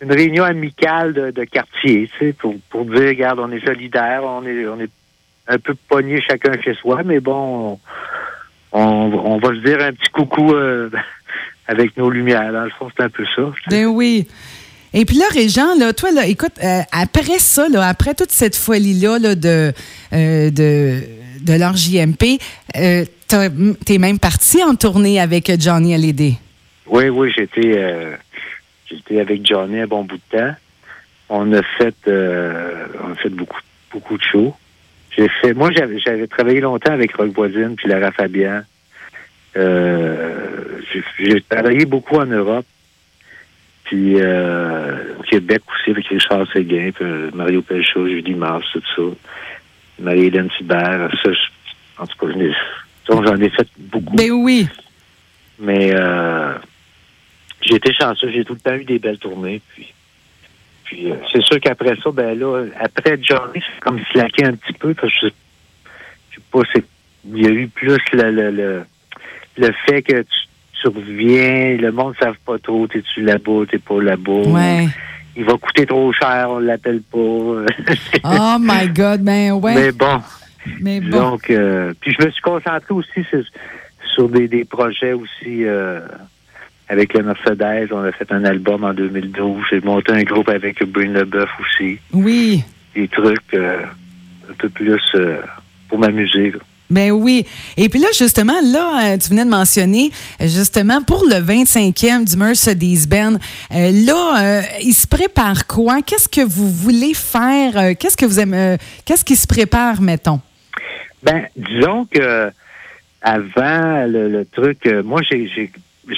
une 0.00 0.12
réunion 0.12 0.44
amicale 0.44 1.12
de, 1.12 1.44
quartier, 1.44 2.08
tu 2.18 2.26
sais, 2.26 2.32
pour, 2.32 2.54
pour 2.70 2.84
dire, 2.84 3.08
regarde, 3.08 3.40
on 3.40 3.50
est 3.50 3.64
solidaires, 3.64 4.22
on 4.24 4.46
est, 4.46 4.66
on 4.66 4.80
est 4.80 4.90
un 5.48 5.58
peu 5.58 5.74
pognés 5.88 6.20
chacun 6.20 6.52
chez 6.62 6.74
soi, 6.74 7.02
mais 7.04 7.18
bon, 7.18 7.80
on, 8.72 8.80
on, 8.80 9.38
va 9.38 9.48
se 9.48 9.64
dire 9.64 9.80
un 9.80 9.92
petit 9.92 10.10
coucou 10.10 10.52
euh, 10.52 10.90
avec 11.66 11.96
nos 11.96 12.10
lumières. 12.10 12.52
Dans 12.52 12.64
le 12.64 12.70
fond, 12.70 12.88
c'est 12.96 13.02
un 13.02 13.08
peu 13.08 13.24
ça. 13.34 13.50
Ben 13.68 13.86
oui. 13.86 14.28
Et 14.94 15.04
puis 15.04 15.16
là, 15.16 15.24
Régent, 15.32 15.74
là, 15.78 15.92
toi, 15.92 16.10
là, 16.12 16.26
écoute, 16.26 16.54
euh, 16.62 16.80
après 16.92 17.38
ça, 17.38 17.68
là, 17.68 17.86
après 17.86 18.14
toute 18.14 18.30
cette 18.30 18.56
folie-là 18.56 19.18
là, 19.18 19.34
de, 19.34 19.72
euh, 20.12 20.50
de, 20.50 21.00
de 21.42 21.58
leur 21.58 21.76
JMP, 21.76 22.40
euh, 22.76 23.04
t'es 23.84 23.98
même 23.98 24.18
parti 24.18 24.62
en 24.62 24.74
tournée 24.74 25.20
avec 25.20 25.52
Johnny 25.60 25.94
Hallyday. 25.94 26.34
Oui, 26.86 27.10
oui, 27.10 27.30
j'étais 27.36 28.16
j'étais 28.88 29.20
avec 29.20 29.46
Johnny 29.46 29.80
un 29.80 29.86
bon 29.86 30.04
bout 30.04 30.16
de 30.16 30.38
temps. 30.38 30.54
On 31.28 31.52
a 31.52 31.62
fait 31.76 31.94
on 32.06 33.12
a 33.12 33.14
fait 33.22 33.28
beaucoup 33.28 33.60
beaucoup 33.92 34.16
de 34.16 34.22
shows. 34.22 34.54
J'ai 35.14 35.28
fait 35.42 35.52
moi 35.52 35.70
j'avais 35.76 35.98
j'avais 35.98 36.26
travaillé 36.26 36.62
longtemps 36.62 36.92
avec 36.92 37.14
Rock 37.14 37.32
Voisine 37.34 37.74
puis 37.76 37.88
Lara 37.88 38.10
Fabian. 38.12 38.62
j'ai 39.54 41.42
travaillé 41.50 41.84
beaucoup 41.84 42.16
en 42.16 42.24
Europe. 42.24 42.64
Puis 43.88 44.20
euh, 44.20 45.14
au 45.18 45.22
Québec 45.22 45.62
aussi, 45.72 45.92
avec 45.92 46.06
Richard 46.08 46.46
Séguin, 46.52 46.90
puis 46.94 47.06
euh, 47.06 47.30
Mario 47.32 47.62
Pelchot, 47.62 48.06
Julie 48.06 48.34
Mars, 48.34 48.66
tout 48.70 48.82
ça. 48.94 49.02
Marie-Hélène 49.98 50.50
Thibert. 50.58 51.10
Ça, 51.24 51.30
en 51.98 52.06
tout 52.06 52.26
cas, 52.26 52.32
j'en 53.08 53.40
ai 53.40 53.48
fait 53.48 53.66
beaucoup. 53.78 54.14
Ben 54.14 54.30
oui. 54.30 54.68
Mais 55.58 55.90
euh, 55.94 56.52
j'ai 57.62 57.76
été 57.76 57.94
chanceux, 57.94 58.30
j'ai 58.30 58.44
tout 58.44 58.52
le 58.52 58.60
temps 58.60 58.74
eu 58.74 58.84
des 58.84 58.98
belles 58.98 59.18
tournées. 59.18 59.62
Puis, 59.70 59.94
puis 60.84 61.10
euh, 61.10 61.16
c'est 61.32 61.42
sûr 61.42 61.58
qu'après 61.58 61.96
ça, 61.96 62.10
ben 62.12 62.38
là, 62.38 62.66
après 62.78 63.18
Johnny, 63.22 63.54
c'est 63.54 63.80
comme 63.80 64.00
slacké 64.12 64.44
un 64.44 64.54
petit 64.54 64.74
peu, 64.74 64.92
parce 64.92 65.12
que 65.18 65.28
je, 65.28 65.32
je 66.30 66.36
sais 66.36 66.42
pas, 66.52 66.60
il 67.24 67.42
y 67.42 67.46
a 67.46 67.50
eu 67.50 67.68
plus 67.68 67.96
le, 68.12 68.30
le, 68.30 68.50
le, 68.50 68.84
le 69.56 69.72
fait 69.86 70.02
que 70.02 70.20
tu 70.20 70.47
tu 70.80 70.88
reviens, 70.88 71.76
le 71.76 71.90
monde 71.90 72.14
ne 72.18 72.24
savent 72.24 72.38
pas 72.44 72.58
trop, 72.58 72.86
t'es-tu 72.86 73.22
là-bas, 73.22 73.64
t'es 73.70 73.78
pas 73.78 74.00
là-bas. 74.00 74.48
Ouais. 74.48 74.88
Il 75.36 75.44
va 75.44 75.52
coûter 75.54 75.86
trop 75.86 76.12
cher, 76.12 76.48
on 76.50 76.58
l'appelle 76.58 77.02
pas. 77.02 77.18
oh 78.24 78.56
my 78.60 78.88
God, 78.88 79.22
ben 79.22 79.52
ouais. 79.52 79.74
Mais 79.74 79.92
bon. 79.92 80.20
Mais 80.80 81.00
bon. 81.00 81.10
Donc, 81.10 81.50
euh, 81.50 81.92
puis 82.00 82.14
je 82.18 82.26
me 82.26 82.30
suis 82.30 82.42
concentré 82.42 82.92
aussi 82.92 83.24
sur, 84.14 84.28
des, 84.28 84.48
des, 84.48 84.64
projets 84.64 85.12
aussi 85.12 85.64
euh, 85.64 86.00
avec 86.88 87.14
le 87.14 87.22
Mercedes. 87.22 87.92
On 87.92 88.02
a 88.02 88.12
fait 88.12 88.30
un 88.32 88.44
album 88.44 88.84
en 88.84 88.92
2012. 88.92 89.62
J'ai 89.70 89.80
monté 89.80 90.12
un 90.12 90.22
groupe 90.22 90.48
avec 90.48 90.82
Brune 90.84 91.12
Leboeuf 91.12 91.50
aussi. 91.60 91.98
Oui. 92.12 92.64
Des 92.94 93.06
trucs 93.06 93.54
euh, 93.54 93.82
un 94.50 94.54
peu 94.54 94.68
plus 94.68 95.00
pour 95.88 95.98
m'amuser. 95.98 96.52
Ben 96.90 97.10
oui. 97.10 97.44
Et 97.76 97.88
puis 97.88 98.00
là, 98.00 98.08
justement, 98.16 98.58
là, 98.62 99.12
euh, 99.12 99.18
tu 99.18 99.28
venais 99.28 99.44
de 99.44 99.50
mentionner, 99.50 100.10
justement, 100.40 101.02
pour 101.02 101.24
le 101.24 101.34
25e 101.34 102.24
du 102.24 102.36
Mercedes-Benz, 102.36 103.38
euh, 103.74 103.90
là, 104.06 104.42
euh, 104.42 104.62
il 104.82 104.94
se 104.94 105.06
prépare 105.06 105.66
quoi? 105.66 106.00
Qu'est-ce 106.00 106.28
que 106.28 106.40
vous 106.40 106.70
voulez 106.70 107.12
faire? 107.12 107.96
Qu'est-ce 107.98 108.16
que 108.16 108.24
vous 108.24 108.40
aimez? 108.40 108.76
Qu'est-ce 109.04 109.24
qui 109.24 109.36
se 109.36 109.46
prépare, 109.46 110.00
mettons? 110.00 110.40
Ben, 111.22 111.46
disons 111.56 112.06
que 112.06 112.50
avant 113.20 114.06
le, 114.06 114.44
truc, 114.44 114.88
moi, 115.04 115.20
j'ai 115.28 115.70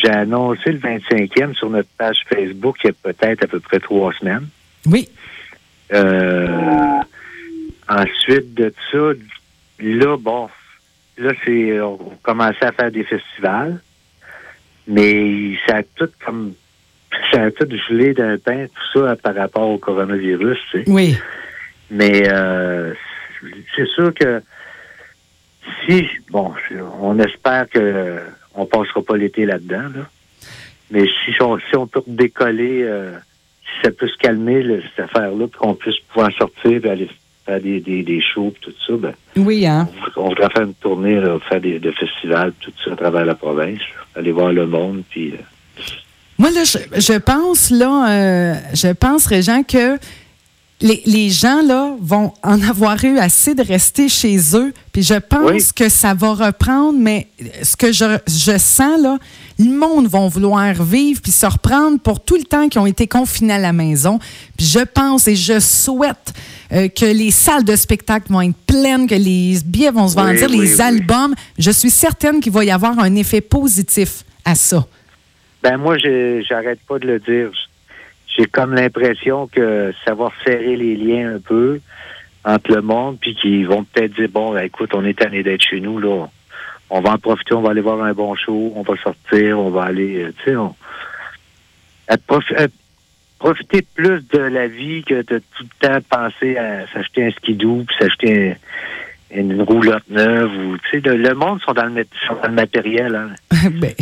annoncé 0.08 0.70
le 0.70 0.78
25e 0.78 1.54
sur 1.54 1.70
notre 1.70 1.88
page 1.98 2.18
Facebook 2.32 2.76
il 2.84 2.88
y 2.88 2.90
a 2.90 3.12
peut-être 3.12 3.42
à 3.42 3.46
peu 3.48 3.58
près 3.58 3.80
trois 3.80 4.12
semaines. 4.12 4.46
Oui. 4.86 5.08
ensuite 7.88 8.54
de 8.54 8.72
ça, 8.92 8.98
là, 9.80 10.16
bon, 10.16 10.48
là, 11.20 11.32
c'est, 11.44 11.80
on 11.80 11.98
commençait 12.22 12.64
à 12.64 12.72
faire 12.72 12.90
des 12.90 13.04
festivals, 13.04 13.80
mais 14.86 15.56
ça 15.66 15.76
a 15.76 15.82
tout 15.82 16.10
comme, 16.24 16.54
ça 17.32 17.42
a 17.44 17.50
tout 17.50 17.68
gelé 17.88 18.14
d'un 18.14 18.38
pain, 18.38 18.66
tout 18.66 19.00
ça 19.00 19.16
par 19.16 19.34
rapport 19.34 19.68
au 19.68 19.78
coronavirus, 19.78 20.58
tu 20.70 20.78
sais. 20.78 20.90
Oui. 20.90 21.16
Mais 21.90 22.28
euh, 22.28 22.94
c'est 23.76 23.86
sûr 23.88 24.12
que 24.14 24.42
si, 25.86 26.06
bon, 26.30 26.52
on 27.00 27.18
espère 27.18 27.68
que 27.68 28.18
on 28.54 28.66
passera 28.66 29.02
pas 29.02 29.16
l'été 29.16 29.46
là-dedans, 29.46 29.88
là. 29.94 30.08
Mais 30.90 31.04
si 31.06 31.40
on, 31.40 31.58
si 31.58 31.76
on 31.76 31.86
peut 31.86 32.02
décoller, 32.06 32.82
euh, 32.82 33.16
si 33.62 33.84
ça 33.84 33.90
peut 33.92 34.08
se 34.08 34.16
calmer, 34.18 34.82
cette 34.96 35.04
affaire-là, 35.04 35.46
puis 35.46 35.58
qu'on 35.58 35.74
puisse 35.74 36.00
pouvoir 36.08 36.32
sortir 36.32 36.84
et 36.84 36.90
aller 36.90 37.08
faire 37.50 37.60
des, 37.60 37.80
des, 37.80 38.02
des 38.02 38.20
shows 38.20 38.54
tout 38.60 38.72
ça, 38.86 38.92
ben, 38.96 39.12
oui, 39.36 39.66
hein? 39.66 39.88
on, 40.16 40.28
voudrait 40.28 40.50
faire 40.50 40.62
une 40.62 40.74
tournée, 40.74 41.20
faire 41.48 41.60
des, 41.60 41.80
festivals, 41.92 42.52
tout 42.60 42.72
ça 42.84 42.92
à 42.92 42.96
travers 42.96 43.24
la 43.24 43.34
province, 43.34 43.80
aller 44.14 44.32
voir 44.32 44.52
le 44.52 44.66
monde, 44.66 45.02
puis. 45.10 45.32
Euh, 45.32 45.82
Moi, 46.38 46.50
là, 46.50 46.64
je, 46.64 46.78
je 47.00 47.18
pense, 47.18 47.70
là, 47.70 48.10
euh, 48.10 48.54
je 48.74 48.92
pense, 48.92 49.26
Régent, 49.26 49.62
que 49.62 49.98
les, 50.80 51.02
les, 51.06 51.28
gens 51.30 51.62
là 51.62 51.94
vont 52.00 52.32
en 52.42 52.60
avoir 52.62 53.02
eu 53.04 53.18
assez 53.18 53.54
de 53.54 53.62
rester 53.62 54.08
chez 54.08 54.38
eux. 54.56 54.72
Puis 54.92 55.02
je 55.02 55.14
pense 55.14 55.50
Oui. 55.50 55.62
que 55.76 55.88
ça 55.88 56.14
va 56.14 56.32
reprendre, 56.34 56.98
mais 56.98 57.28
ce 57.62 57.76
que 57.76 57.92
je, 57.92 58.18
je 58.26 58.56
sens 58.58 59.00
là, 59.00 59.18
le 59.58 59.70
monde 59.70 60.06
va 60.08 60.26
vouloir 60.28 60.72
vivre 60.82 61.20
puis 61.20 61.32
se 61.32 61.44
reprendre 61.46 61.98
pour 62.00 62.20
tout 62.20 62.36
le 62.36 62.44
temps 62.44 62.68
qu'ils 62.68 62.80
ont 62.80 62.86
été 62.86 63.06
confinés 63.06 63.54
à 63.54 63.58
la 63.58 63.72
maison. 63.72 64.18
Puis 64.56 64.66
je 64.66 64.80
pense 64.80 65.28
et 65.28 65.36
je 65.36 65.60
souhaite 65.60 66.32
euh, 66.72 66.88
que 66.88 67.04
les 67.04 67.30
salles 67.30 67.64
de 67.64 67.76
spectacle 67.76 68.32
vont 68.32 68.40
être 68.40 68.56
pleines, 68.66 69.06
que 69.06 69.14
les 69.14 69.58
billets 69.64 69.90
vont 69.90 70.08
se 70.08 70.14
vendre, 70.14 70.30
oui, 70.48 70.56
les 70.58 70.80
albums. 70.80 71.34
Je 71.58 71.70
suis 71.70 71.90
certaine 71.90 72.40
qu'il 72.40 72.52
va 72.52 72.64
y 72.64 72.70
avoir 72.70 72.98
un 72.98 73.14
effet 73.16 73.40
positif 73.42 74.24
à 74.44 74.54
ça. 74.54 74.86
Ben 75.62 75.76
moi, 75.76 75.98
j'arrête 75.98 76.80
pas 76.88 76.98
de 76.98 77.06
le 77.06 77.18
dire. 77.20 77.50
J'ai 78.40 78.46
comme 78.46 78.74
l'impression 78.74 79.48
que 79.48 79.92
ça 80.02 80.14
va 80.14 80.28
resserrer 80.28 80.74
les 80.74 80.96
liens 80.96 81.34
un 81.34 81.40
peu 81.40 81.78
entre 82.42 82.72
le 82.74 82.80
monde, 82.80 83.18
puis 83.20 83.34
qu'ils 83.34 83.68
vont 83.68 83.84
peut-être 83.84 84.14
dire 84.14 84.30
bon, 84.30 84.54
ben, 84.54 84.64
écoute, 84.64 84.94
on 84.94 85.04
est 85.04 85.18
tanné 85.18 85.42
d'être 85.42 85.60
chez 85.60 85.78
nous 85.78 85.98
là, 85.98 86.26
on 86.88 87.00
va 87.02 87.10
en 87.10 87.18
profiter, 87.18 87.52
on 87.52 87.60
va 87.60 87.72
aller 87.72 87.82
voir 87.82 88.02
un 88.02 88.14
bon 88.14 88.34
show, 88.36 88.72
on 88.74 88.80
va 88.80 88.94
sortir, 89.02 89.58
on 89.58 89.68
va 89.68 89.82
aller, 89.82 90.22
euh, 90.22 90.32
tu 90.42 90.54
sais, 92.56 92.68
profiter 93.38 93.82
plus 93.94 94.26
de 94.32 94.38
la 94.38 94.68
vie 94.68 95.02
que 95.02 95.16
de 95.16 95.42
tout 95.58 95.64
le 95.64 95.86
temps 95.86 95.98
penser 96.08 96.56
à 96.56 96.86
s'acheter 96.94 97.26
un 97.26 97.30
skidoo, 97.32 97.84
puis 97.86 97.96
s'acheter 98.00 98.52
un- 98.52 99.38
une 99.38 99.60
roulotte 99.60 100.08
neuve 100.08 100.50
ou 100.56 100.78
tu 100.78 101.00
sais, 101.02 101.14
le, 101.14 101.34
monde 101.34 101.60
sont 101.60 101.72
dans 101.74 101.84
le, 101.84 102.06
sont 102.26 102.36
dans 102.42 102.48
le 102.48 102.54
matériel. 102.54 103.14
Hein. 103.14 103.34
Ben, 103.80 103.92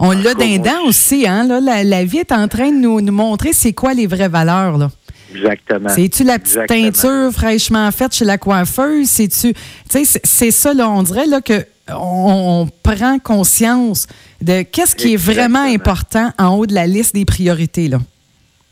on 0.00 0.10
l'a 0.10 0.34
d'un 0.34 0.80
aussi, 0.86 1.26
hein? 1.28 1.46
Là, 1.46 1.60
la, 1.60 1.84
la 1.84 2.04
vie 2.04 2.18
est 2.18 2.32
en 2.32 2.48
train 2.48 2.70
de 2.72 2.76
nous, 2.76 3.00
nous 3.00 3.12
montrer 3.12 3.52
c'est 3.52 3.72
quoi 3.72 3.94
les 3.94 4.06
vraies 4.06 4.28
valeurs. 4.28 4.76
Là. 4.78 4.90
Exactement. 5.34 5.88
C'est-tu 5.90 6.24
la 6.24 6.38
petite 6.38 6.56
Exactement. 6.56 6.90
teinture 6.90 7.32
fraîchement 7.32 7.90
faite 7.92 8.14
chez 8.14 8.24
la 8.24 8.36
coiffeuse? 8.38 9.06
C'est-tu. 9.08 9.52
Tu 9.54 10.04
sais, 10.04 10.20
c'est- 10.24 10.50
ça, 10.50 10.74
là, 10.74 10.88
on 10.90 11.02
dirait 11.04 11.26
là, 11.26 11.40
que 11.40 11.64
on, 11.88 12.66
on 12.66 12.68
prend 12.82 13.18
conscience 13.18 14.06
de 14.40 14.62
qu'est-ce 14.62 14.96
qui 14.96 15.14
est 15.14 15.16
vraiment 15.16 15.62
important 15.62 16.32
en 16.38 16.56
haut 16.56 16.66
de 16.66 16.74
la 16.74 16.86
liste 16.86 17.14
des 17.14 17.24
priorités. 17.24 17.88
Là. 17.88 17.98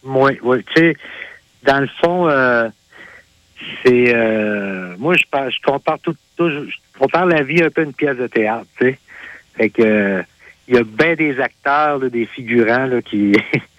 Oui, 0.04 0.32
oui. 0.42 0.58
Tu 0.75 0.80
sais, 0.82 0.97
dans 1.64 1.80
le 1.80 1.88
fond, 2.02 2.28
euh, 2.28 2.68
c'est. 3.85 4.14
euh, 4.14 4.94
moi, 4.99 5.14
je, 5.16 5.23
je 5.50 5.56
compare 5.64 5.99
tout, 6.00 6.14
tout- 6.37 6.49
Je 6.49 6.99
compare 6.99 7.26
la 7.26 7.42
vie 7.42 7.62
un 7.62 7.70
peu 7.70 7.82
à 7.82 7.85
une 7.85 7.92
pièce 7.92 8.16
de 8.16 8.26
théâtre, 8.26 8.66
tu 8.80 8.87
sais. 8.87 8.99
Fait 9.56 9.70
que. 9.70 9.82
euh, 9.82 10.23
il 10.69 10.75
y 10.75 10.79
a 10.79 10.85
bien 10.85 11.15
des 11.15 11.41
acteurs, 11.41 11.99
là, 11.99 12.09
des 12.09 12.27
figurants 12.27 12.87
là, 12.87 13.01
qui, 13.03 13.33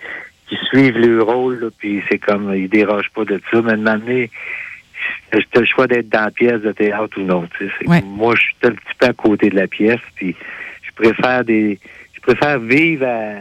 qui 0.50 0.56
suivent 0.70 0.98
le 0.98 1.22
rôle, 1.22 1.60
là, 1.60 1.68
puis 1.78 2.02
c'est 2.10 2.18
comme, 2.18 2.54
ils 2.56 2.70
dérogent 2.70 3.12
pas 3.14 3.26
de 3.26 3.40
ça. 3.52 3.62
Mais 3.62 3.78
de 3.78 5.38
as 5.56 5.60
le 5.60 5.66
choix 5.66 5.88
d'être 5.88 6.10
dans 6.10 6.26
la 6.26 6.32
pièce 6.32 6.62
de 6.62 6.72
théâtre 6.72 7.18
ou 7.20 7.24
non. 7.24 7.48
Ouais. 7.86 8.02
Moi, 8.02 8.36
je 8.36 8.42
suis 8.42 8.56
un 8.64 8.72
petit 8.72 8.96
peu 8.98 9.06
à 9.08 9.14
côté 9.14 9.50
de 9.50 9.56
la 9.56 9.68
pièce, 9.68 10.02
puis 10.16 10.36
je 10.82 10.92
préfère 10.94 11.44
des. 11.44 11.80
Je 12.14 12.20
préfère 12.22 12.60
vivre 12.60 13.06
à 13.06 13.36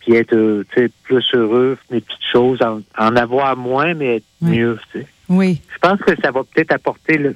puis 0.00 0.14
être 0.14 0.34
euh, 0.36 0.64
tu 0.72 0.82
sais, 0.82 0.90
plus 1.02 1.24
heureux, 1.34 1.76
mes 1.90 2.00
petites 2.00 2.18
choses, 2.32 2.62
en, 2.62 2.80
en 2.96 3.16
avoir 3.16 3.56
moins, 3.56 3.92
mais 3.94 4.16
être 4.16 4.24
Oui. 4.40 4.58
mieux. 4.58 4.78
tu 4.92 5.00
sais. 5.00 5.06
Oui. 5.28 5.60
Je 5.74 5.78
pense 5.78 5.98
que 6.00 6.12
ça 6.22 6.30
va 6.30 6.42
peut-être 6.44 6.70
apporter 6.72 7.18
le 7.18 7.34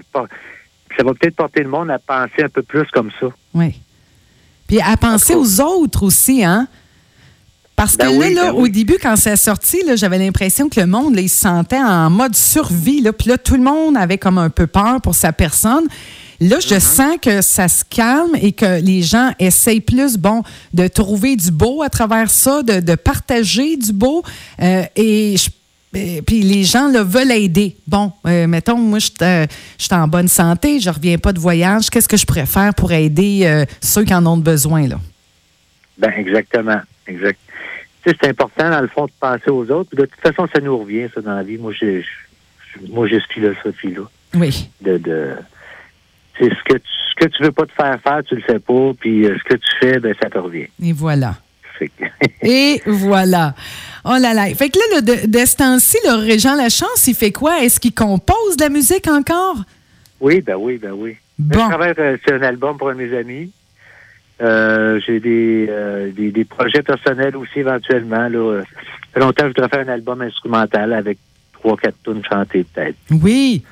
ça 0.97 1.04
va 1.04 1.14
peut-être 1.14 1.35
porter 1.37 1.62
le 1.62 1.69
monde 1.69 1.90
à 1.90 1.99
penser 1.99 2.42
un 2.45 2.49
peu 2.49 2.62
plus 2.62 2.85
comme 2.92 3.11
ça. 3.19 3.26
Oui. 3.54 3.80
Puis 4.70 4.80
à 4.80 4.96
penser 4.96 5.34
aux 5.34 5.60
autres 5.60 6.04
aussi, 6.04 6.44
hein? 6.44 6.68
Parce 7.74 7.96
que 7.96 8.04
Ben 8.04 8.12
là, 8.12 8.26
oui, 8.28 8.34
là 8.34 8.44
ben 8.44 8.52
au 8.52 8.62
oui. 8.62 8.70
début, 8.70 8.98
quand 9.02 9.16
c'est 9.16 9.34
sorti, 9.34 9.82
là, 9.84 9.96
j'avais 9.96 10.18
l'impression 10.18 10.68
que 10.68 10.78
le 10.78 10.86
monde, 10.86 11.16
là, 11.16 11.22
il 11.22 11.28
se 11.28 11.40
sentait 11.40 11.80
en 11.82 12.08
mode 12.08 12.36
survie. 12.36 13.00
Là, 13.00 13.12
puis 13.12 13.28
là, 13.30 13.36
tout 13.36 13.54
le 13.54 13.62
monde 13.64 13.96
avait 13.96 14.16
comme 14.18 14.38
un 14.38 14.48
peu 14.48 14.68
peur 14.68 15.00
pour 15.02 15.16
sa 15.16 15.32
personne. 15.32 15.88
Là, 16.38 16.58
je 16.60 16.68
Mm-hmm. 16.68 16.80
sens 16.80 17.16
que 17.20 17.42
ça 17.42 17.66
se 17.66 17.82
calme 17.84 18.36
et 18.40 18.52
que 18.52 18.80
les 18.80 19.02
gens 19.02 19.32
essayent 19.40 19.80
plus, 19.80 20.18
bon, 20.18 20.44
de 20.72 20.86
trouver 20.86 21.34
du 21.34 21.50
beau 21.50 21.82
à 21.82 21.88
travers 21.88 22.30
ça, 22.30 22.62
de, 22.62 22.78
de 22.78 22.94
partager 22.94 23.76
du 23.76 23.92
beau. 23.92 24.22
Euh, 24.62 24.84
et 24.94 25.36
je 25.36 25.50
euh, 25.97 26.20
puis 26.25 26.42
les 26.42 26.62
gens 26.64 26.88
là, 26.88 27.02
veulent 27.02 27.32
aider. 27.32 27.76
Bon, 27.87 28.12
euh, 28.26 28.47
mettons, 28.47 28.76
moi, 28.76 28.99
je 28.99 29.06
suis 29.06 29.14
euh, 29.23 29.47
je 29.78 29.85
suis 29.85 29.94
en 29.94 30.06
bonne 30.06 30.28
santé, 30.28 30.78
je 30.78 30.90
reviens 30.90 31.18
pas 31.18 31.32
de 31.32 31.40
voyage. 31.40 31.90
Qu'est-ce 31.90 32.09
que 32.09 32.16
je 32.16 32.25
pourrais 32.25 32.47
faire 32.47 32.75
pour 32.75 32.92
aider 32.92 33.40
euh, 33.44 33.64
ceux 33.80 34.04
qui 34.04 34.14
en 34.14 34.25
ont 34.26 34.37
besoin? 34.37 34.87
Là? 34.87 35.00
Ben 35.99 36.12
exactement. 36.16 36.80
Exact. 37.06 37.38
Tu 38.02 38.11
sais, 38.11 38.16
c'est 38.23 38.30
important, 38.30 38.70
dans 38.70 38.80
le 38.80 38.88
fond, 38.88 39.06
de 39.06 39.12
penser 39.20 39.50
aux 39.50 39.68
autres. 39.70 39.94
De 39.94 40.06
toute 40.06 40.20
façon, 40.20 40.49
ça 40.54 40.61
nous 40.61 40.78
revient, 40.78 41.09
ça, 41.14 41.20
dans 41.20 41.35
la 41.35 41.42
vie. 41.42 41.59
Moi, 41.59 41.73
j'ai 41.78 42.04
moi, 42.88 43.09
j'ai 43.09 43.18
cette 43.20 43.32
philosophie-là. 43.32 44.02
Oui. 44.35 44.70
De, 44.80 44.97
de 44.97 45.35
c'est 46.38 46.49
ce 46.49 46.64
que 46.64 46.75
tu 46.75 46.88
ce 47.11 47.26
que 47.26 47.30
tu 47.37 47.42
veux 47.42 47.52
pas 47.52 47.66
te 47.66 47.73
faire 47.73 48.00
faire, 48.00 48.23
tu 48.25 48.37
le 48.37 48.42
fais 48.42 48.59
pas, 48.59 48.92
puis 48.99 49.25
ce 49.25 49.44
que 49.44 49.54
tu 49.56 49.70
fais, 49.80 49.99
ben 49.99 50.14
ça 50.23 50.30
te 50.30 50.38
revient. 50.38 50.68
Et 50.82 50.92
voilà. 50.92 51.37
Et 52.42 52.82
voilà. 52.87 53.54
Oh 54.04 54.16
là 54.20 54.32
là. 54.34 54.46
Fait 54.54 54.70
que 54.70 54.78
là, 54.78 55.00
le, 55.00 55.26
de, 55.26 55.46
ce 55.46 55.56
temps-ci, 55.56 55.99
le 56.04 56.14
Régent 56.25 56.54
Lachance, 56.56 57.06
il 57.06 57.14
fait 57.14 57.32
quoi? 57.32 57.62
Est-ce 57.62 57.78
qu'il 57.78 57.94
compose 57.94 58.56
de 58.56 58.62
la 58.64 58.68
musique 58.70 59.06
encore? 59.08 59.56
Oui, 60.20 60.40
ben 60.40 60.56
oui, 60.56 60.78
ben 60.78 60.92
oui. 60.92 61.16
Bon. 61.38 61.58
Je 61.60 61.68
travaille 61.68 61.94
euh, 61.99 62.16
sur 62.26 62.34
un 62.37 62.42
album 62.42 62.76
pour 62.78 62.92
mes 62.94 63.16
amis. 63.16 63.52
Euh, 64.42 65.00
j'ai 65.06 65.20
des, 65.20 65.66
euh, 65.68 66.10
des, 66.12 66.30
des 66.30 66.44
projets 66.44 66.82
personnels 66.82 67.37
aussi 67.37 67.60
éventuellement. 67.60 68.28
Là. 68.28 68.62
Ça 68.62 68.66
fait 69.14 69.20
longtemps 69.20 69.42
que 69.44 69.49
je 69.56 69.62
voudrais 69.62 69.68
faire 69.68 69.87
un 69.88 69.92
album 69.92 70.22
instrumental 70.22 70.92
avec 70.94 71.18
trois, 71.52 71.76
quatre 71.76 71.96
tunes 72.04 72.22
chantées 72.30 72.64
peut-être. 72.72 72.96
Oui. 73.10 73.62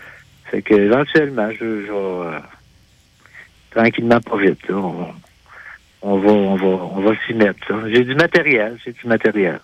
Fait 0.50 0.62
que 0.62 0.74
éventuellement, 0.74 1.48
je, 1.52 1.86
je 1.86 1.92
vais 1.92 2.36
euh, 2.36 2.38
tranquillement 3.70 4.20
pas 4.20 4.36
vite. 4.36 4.68
là. 4.68 4.76
On, 4.76 5.06
on 6.02 6.18
va 6.18 6.30
on 6.30 6.56
va 6.56 6.66
on 6.66 7.00
va 7.00 7.12
s'y 7.26 7.34
mettre. 7.34 7.58
J'ai 7.92 8.04
du 8.04 8.14
matériel, 8.14 8.78
j'ai 8.84 8.92
du 8.92 9.06
matériel. 9.06 9.60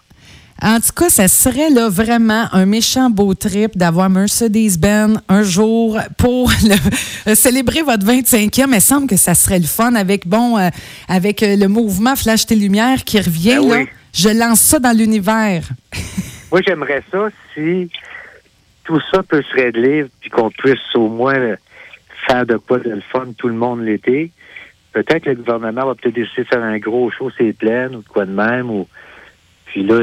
En 0.63 0.77
tout 0.79 0.93
cas, 0.97 1.09
ça 1.11 1.27
serait 1.27 1.69
là 1.69 1.89
vraiment 1.89 2.47
un 2.53 2.65
méchant 2.65 3.11
beau 3.11 3.35
trip 3.35 3.77
d'avoir 3.77 4.09
Mercedes-Benz 4.09 5.19
un 5.29 5.43
jour 5.43 5.99
pour 6.17 6.49
le- 6.63 7.31
euh, 7.31 7.35
célébrer 7.35 7.83
votre 7.83 8.07
25e. 8.07 8.73
Il 8.73 8.81
semble 8.81 9.09
que 9.09 9.17
ça 9.17 9.35
serait 9.35 9.59
le 9.59 9.67
fun 9.67 9.95
avec, 9.97 10.29
bon, 10.29 10.57
euh, 10.57 10.69
avec 11.09 11.43
euh, 11.43 11.57
le 11.57 11.67
mouvement 11.67 12.15
Flash 12.15 12.47
tes 12.47 12.55
Lumières 12.55 13.03
qui 13.05 13.19
revient. 13.19 13.57
Ben 13.61 13.69
là. 13.69 13.77
oui. 13.81 13.89
Je 14.15 14.29
lance 14.29 14.61
ça 14.61 14.79
dans 14.79 14.97
l'univers. 14.97 15.65
Moi, 16.53 16.61
j'aimerais 16.65 17.03
ça 17.11 17.29
si 17.53 17.91
tout 18.85 19.01
ça 19.11 19.25
peut 19.25 19.43
se 19.43 19.55
régler, 19.57 20.07
puis 20.21 20.31
qu'on 20.31 20.51
puisse 20.51 20.95
au 20.95 21.09
moins 21.09 21.57
faire 22.29 22.47
de 22.47 22.57
quoi 22.59 22.79
de 22.79 22.91
le 22.91 23.03
fun 23.13 23.25
tout 23.37 23.49
le 23.49 23.55
monde 23.55 23.81
l'été. 23.83 24.31
Peut-être 24.95 25.25
que 25.25 25.31
le 25.31 25.37
gouvernement 25.37 25.87
va 25.87 25.95
peut-être 25.97 26.15
décider 26.15 26.45
de 26.45 26.49
faire 26.49 26.63
un 26.63 26.79
gros 26.79 27.11
show 27.11 27.31
c'est 27.37 27.53
plein 27.53 27.89
ou 27.93 27.99
de 28.03 28.09
quoi 28.09 28.25
de 28.25 28.33
même. 28.33 28.71
Ou... 28.71 28.87
Puis 29.67 29.83
là, 29.83 29.97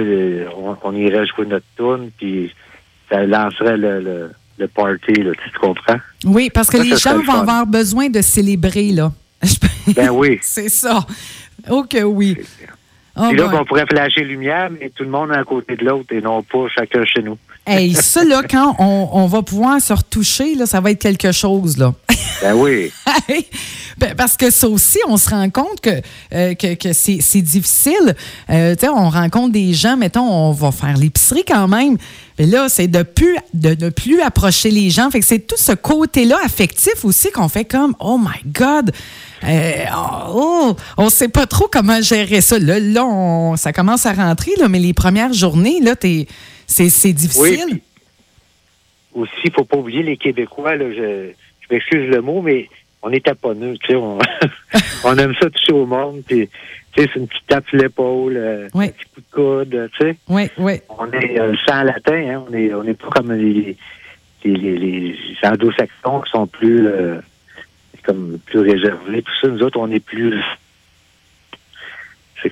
on, 0.57 0.75
on 0.83 0.95
irait 0.95 1.25
jouer 1.25 1.45
notre 1.47 1.65
tune, 1.77 2.11
puis 2.17 2.53
ça 3.09 3.23
lancerait 3.25 3.77
le, 3.77 4.01
le, 4.01 4.31
le 4.57 4.67
party, 4.67 5.13
là, 5.13 5.31
tu 5.43 5.49
te 5.51 5.57
comprends? 5.59 5.97
Oui, 6.25 6.49
parce 6.53 6.69
que 6.69 6.77
Ça, 6.77 6.83
les 6.83 6.95
gens 6.97 7.17
le 7.17 7.23
vont 7.23 7.33
avoir 7.33 7.65
besoin 7.65 8.09
de 8.09 8.21
célébrer, 8.21 8.91
là. 8.91 9.11
Ben 9.95 10.09
oui. 10.11 10.37
C'est 10.41 10.69
ça. 10.69 10.99
Oh 11.69 11.83
que 11.89 12.03
oui. 12.03 12.37
Oh 13.15 13.27
Puis 13.29 13.37
là, 13.37 13.47
boy. 13.47 13.59
on 13.59 13.65
pourrait 13.65 13.85
flasher 13.89 14.23
lumière, 14.23 14.69
mais 14.69 14.89
tout 14.89 15.03
le 15.03 15.09
monde 15.09 15.31
à 15.31 15.43
côté 15.43 15.75
de 15.75 15.83
l'autre 15.83 16.13
et 16.13 16.21
non 16.21 16.43
pas 16.43 16.67
chacun 16.69 17.03
chez 17.05 17.23
nous. 17.23 17.37
Hey, 17.65 17.93
ça, 17.93 18.23
là, 18.23 18.41
quand 18.49 18.75
on, 18.79 19.09
on 19.13 19.27
va 19.27 19.43
pouvoir 19.43 19.79
se 19.79 19.93
retoucher, 19.93 20.55
là, 20.55 20.65
ça 20.65 20.81
va 20.81 20.91
être 20.91 20.99
quelque 21.01 21.31
chose, 21.31 21.77
là. 21.77 21.93
Ben 22.41 22.53
oui. 22.55 22.91
Hey! 23.27 23.45
Ben, 23.97 24.15
Parce 24.15 24.35
que 24.35 24.49
ça 24.49 24.67
aussi, 24.67 24.97
on 25.07 25.15
se 25.17 25.29
rend 25.29 25.47
compte 25.51 25.79
que, 25.79 26.01
euh, 26.33 26.55
que, 26.55 26.73
que 26.73 26.91
c'est 26.93 27.41
difficile. 27.41 28.15
Euh, 28.49 28.73
tu 28.73 28.81
sais, 28.81 28.89
on 28.89 29.09
rencontre 29.09 29.51
des 29.51 29.73
gens, 29.73 29.95
mettons, 29.95 30.27
on 30.27 30.51
va 30.51 30.71
faire 30.71 30.97
l'épicerie 30.97 31.43
quand 31.47 31.67
même. 31.67 31.97
Mais 32.39 32.47
là, 32.47 32.67
c'est 32.67 32.87
de, 32.87 33.03
plus, 33.03 33.37
de 33.53 33.75
ne 33.85 33.89
plus 33.89 34.21
approcher 34.21 34.71
les 34.71 34.89
gens. 34.89 35.11
Fait 35.11 35.19
que 35.19 35.25
c'est 35.25 35.39
tout 35.45 35.57
ce 35.57 35.73
côté-là 35.73 36.37
affectif 36.43 37.03
aussi 37.05 37.29
qu'on 37.31 37.47
fait 37.49 37.65
comme 37.65 37.93
Oh 37.99 38.17
my 38.17 38.41
God! 38.51 38.91
Euh, 39.43 39.71
oh, 40.29 40.75
on 40.97 41.09
sait 41.09 41.27
pas 41.29 41.45
trop 41.45 41.67
comment 41.71 42.01
gérer 42.01 42.41
ça. 42.41 42.57
Là, 42.57 42.79
là 42.79 43.05
on- 43.05 43.55
ça 43.55 43.71
commence 43.71 44.05
à 44.07 44.13
rentrer, 44.13 44.51
là, 44.59 44.67
mais 44.67 44.79
les 44.79 44.93
premières 44.93 45.33
journées, 45.33 45.79
là, 45.81 45.95
t'es- 45.95 46.27
c'est 46.71 47.13
difficile. 47.13 47.79
aussi, 49.13 49.31
il 49.43 49.51
faut 49.53 49.65
pas 49.65 49.77
oublier 49.77 50.03
les 50.03 50.17
Québécois, 50.17 50.75
là, 50.75 50.85
je, 50.89 51.31
je 51.61 51.67
m'excuse 51.73 52.09
le 52.09 52.21
mot, 52.21 52.41
mais 52.41 52.69
on 53.03 53.11
est 53.11 53.25
taponneux, 53.25 53.77
tu 53.79 53.87
sais, 53.87 53.95
on, 53.95 54.19
on 55.03 55.17
aime 55.17 55.33
ça 55.41 55.49
toucher 55.49 55.73
au 55.73 55.85
monde, 55.85 56.21
puis 56.27 56.47
tu 56.93 57.01
sais, 57.03 57.09
c'est 57.13 57.19
une 57.19 57.27
petite 57.27 57.47
tape 57.47 57.67
sur 57.69 57.77
l'épaule, 57.77 58.37
euh, 58.37 58.67
Oui. 58.73 58.85
un 58.85 58.89
petit 58.89 59.05
coup 59.13 59.21
de 59.21 59.65
coude, 59.65 59.89
tu 59.97 60.05
sais. 60.05 60.15
Oui, 60.29 60.49
oui. 60.57 60.73
On 60.89 61.11
est 61.11 61.39
euh, 61.39 61.53
sans 61.67 61.83
latin, 61.83 62.13
hein, 62.15 62.43
on 62.49 62.53
est 62.53 62.73
on 62.73 62.83
est 62.83 62.93
pas 62.93 63.07
comme 63.09 63.31
les 63.33 63.75
les, 64.43 64.53
les, 64.55 64.77
les 64.79 65.15
anglo-saxons 65.43 66.21
qui 66.21 66.31
sont 66.31 66.47
plus 66.47 66.87
euh, 66.87 67.19
comme 68.03 68.39
plus 68.45 68.59
réservés, 68.59 69.21
tout 69.21 69.31
ça. 69.41 69.47
Nous 69.47 69.61
autres, 69.61 69.79
on 69.79 69.89
est 69.91 69.99
plus 69.99 70.39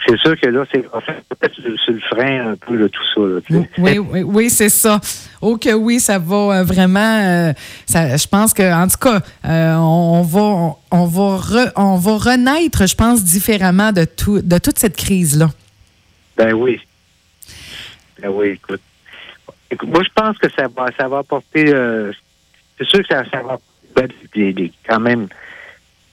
que 0.06 0.12
c'est 0.12 0.18
sûr 0.20 0.39
que 0.39 0.48
là, 0.50 0.65
c'est 0.72 0.82
peut-être 0.82 1.53
sur, 1.56 1.94
le 1.94 2.00
frein 2.12 2.51
un 2.51 2.56
peu 2.56 2.77
de 2.77 2.88
tout 2.88 3.03
ça. 3.15 3.22
là. 3.22 3.63
Oui, 3.77 3.98
oui, 4.00 4.22
oui, 4.24 4.50
c'est 4.50 4.70
ça. 4.70 5.00
Oh 5.41 5.58
que 5.58 5.74
oui, 5.74 6.00
ça 6.00 6.20
va 6.20 6.36
euh, 6.60 6.63
vraiment. 6.63 7.00
euh, 7.24 7.53
ça, 7.86 8.15
je 8.18 8.27
pense 8.27 8.53
que, 8.53 8.63
en 8.74 8.88
tout 8.88 8.98
cas, 8.98 9.20
euh, 9.46 9.75
on 9.75 10.22
va, 10.22 10.75
on 10.91 11.06
va, 11.06 11.38
re- 11.38 11.72
on 11.75 11.96
va 11.96 12.18
renaître, 12.18 12.88
je 12.88 12.96
pense, 12.96 13.24
différemment 13.24 13.91
de 13.91 14.06
tout, 14.06 14.41
de 14.41 14.58
toute 14.58 14.77
cette 14.79 14.96
crise 14.98 15.38
là. 15.38 15.50
Ben 16.38 16.53
oui. 16.53 16.79
Ben 18.22 18.29
oui, 18.29 18.50
écoute. 18.50 18.82
Écoute, 19.72 19.89
moi, 19.89 20.01
je 20.03 20.10
pense 20.15 20.38
que 20.38 20.50
ça 20.51 20.68
va, 20.75 20.88
ça 20.98 21.08
va 21.08 21.20
apporter. 21.20 21.65
euh, 21.74 22.12
c'est 22.77 22.88
sûr 22.88 23.00
que 23.00 23.08
ça, 23.08 23.24
ça 23.32 23.41
va 23.41 23.53
apporter 23.53 24.15
des- 24.36 24.53
des- 24.53 24.72
quand 24.88 25.00
même. 25.00 25.27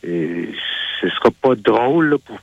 ce 0.03 1.09
sera 1.11 1.31
pas 1.43 1.55
drôle 1.55 2.11
là, 2.11 2.17
pour 2.25 2.39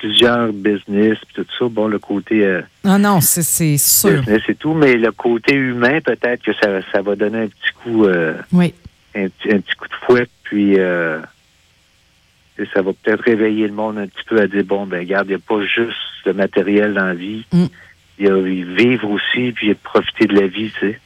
plusieurs 0.00 0.52
business 0.52 1.18
pis 1.28 1.34
tout 1.34 1.46
ça. 1.58 1.66
Bon, 1.70 1.88
le 1.88 1.98
côté 1.98 2.44
euh, 2.44 2.62
Non, 2.84 2.98
non, 2.98 3.20
c'est 3.20 3.42
c'est 3.42 3.76
sûr. 3.78 4.20
business 4.20 4.42
et 4.48 4.54
tout, 4.54 4.74
mais 4.74 4.94
le 4.94 5.12
côté 5.12 5.54
humain, 5.54 6.00
peut-être 6.00 6.42
que 6.42 6.52
ça, 6.54 6.80
ça 6.92 7.02
va 7.02 7.16
donner 7.16 7.42
un 7.42 7.46
petit 7.48 7.72
coup, 7.82 8.04
euh, 8.04 8.34
Oui. 8.52 8.72
un, 9.14 9.28
petit- 9.28 9.52
un 9.54 9.60
petit 9.60 9.74
coup 9.76 9.88
de 9.88 9.94
fouet, 10.06 10.26
puis 10.44 10.74
euh, 10.78 11.20
et 12.58 12.64
ça 12.72 12.80
va 12.82 12.92
peut-être 12.92 13.22
réveiller 13.22 13.66
le 13.66 13.74
monde 13.74 13.98
un 13.98 14.06
petit 14.06 14.24
peu 14.26 14.40
à 14.40 14.46
dire 14.46 14.64
bon, 14.64 14.86
ben 14.86 15.00
regarde, 15.00 15.26
il 15.26 15.30
n'y 15.30 15.34
a 15.34 15.38
pas 15.38 15.60
juste 15.62 15.96
le 16.24 16.32
matériel 16.32 16.94
dans 16.94 17.04
la 17.06 17.14
vie. 17.14 17.44
Mm. 17.52 17.64
Il 18.18 18.26
y 18.26 18.28
a 18.30 18.36
vivre 18.40 19.10
aussi, 19.10 19.52
puis 19.52 19.74
profiter 19.74 20.26
de 20.26 20.40
la 20.40 20.46
vie, 20.46 20.70
tu 20.80 20.88
sais. 20.92 21.00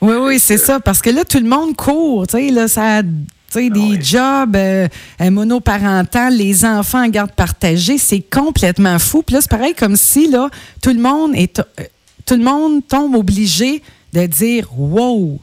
Oui, 0.00 0.14
oui, 0.18 0.38
c'est 0.38 0.56
ça. 0.56 0.80
Parce 0.80 1.02
que 1.02 1.10
là, 1.10 1.24
tout 1.24 1.38
le 1.40 1.48
monde 1.48 1.76
court. 1.76 2.26
Tu 2.26 2.38
sais, 2.38 2.50
là, 2.50 2.66
ça. 2.68 3.02
Tu 3.50 3.60
sais, 3.60 3.70
des 3.70 3.80
ouais. 3.96 4.00
jobs 4.02 4.56
euh, 4.56 4.88
euh, 5.22 5.30
monoparentales, 5.30 6.36
les 6.36 6.64
enfants 6.66 7.02
en 7.04 7.08
garde 7.08 7.32
partagée, 7.32 7.96
c'est 7.96 8.20
complètement 8.20 8.98
fou. 8.98 9.22
Puis 9.22 9.34
là, 9.34 9.40
c'est 9.40 9.50
pareil 9.50 9.74
comme 9.74 9.96
si 9.96 10.30
là, 10.30 10.50
tout 10.82 10.92
le 10.92 11.00
monde 11.00 11.32
est 11.34 11.58
euh, 11.60 11.84
tout 12.26 12.36
le 12.36 12.44
monde 12.44 12.86
tombe 12.86 13.14
obligé 13.14 13.82
de 14.12 14.26
dire 14.26 14.68
Wow, 14.78 15.40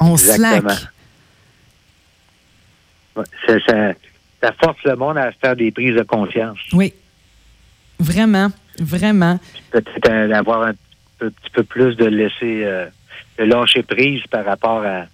on 0.00 0.12
Exactement. 0.16 0.70
slack. 0.70 0.88
Ça, 3.46 3.54
ça, 3.66 3.92
ça 4.42 4.52
force 4.62 4.78
le 4.84 4.96
monde 4.96 5.18
à 5.18 5.30
faire 5.32 5.56
des 5.56 5.70
prises 5.70 5.94
de 5.94 6.02
conscience. 6.02 6.58
Oui. 6.72 6.92
Vraiment, 7.98 8.48
vraiment. 8.78 9.38
Peut-être 9.70 10.10
à- 10.10 10.26
d'avoir 10.28 10.62
un 10.68 10.72
petit 11.18 11.50
peu 11.52 11.64
plus 11.64 11.96
de 11.96 12.04
laisser, 12.06 12.62
euh, 12.64 12.86
de 13.38 13.44
lâcher 13.44 13.82
prise 13.82 14.22
par 14.30 14.44
rapport 14.44 14.84
à, 14.84 15.04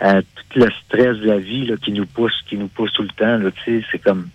à 0.00 0.22
tout 0.22 0.58
le 0.58 0.68
stress 0.84 1.16
de 1.18 1.26
la 1.26 1.38
vie 1.38 1.66
là, 1.66 1.76
qui 1.76 1.92
nous 1.92 2.06
pousse, 2.06 2.34
qui 2.48 2.56
nous 2.56 2.68
pousse 2.68 2.92
tout 2.92 3.02
le 3.02 3.08
temps. 3.08 3.38
Là, 3.38 3.50
tu 3.50 3.80
sais, 3.80 3.86
c'est 3.90 3.98
comme, 3.98 4.28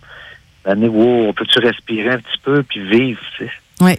ben, 0.64 0.82
wow, 0.84 1.28
on 1.28 1.32
peut-tu 1.32 1.58
respirer 1.60 2.10
un 2.10 2.18
petit 2.18 2.38
peu 2.42 2.62
puis 2.62 2.80
vivre. 2.88 3.20
tu 3.36 3.46
sais? 3.46 3.52
Oui, 3.80 3.98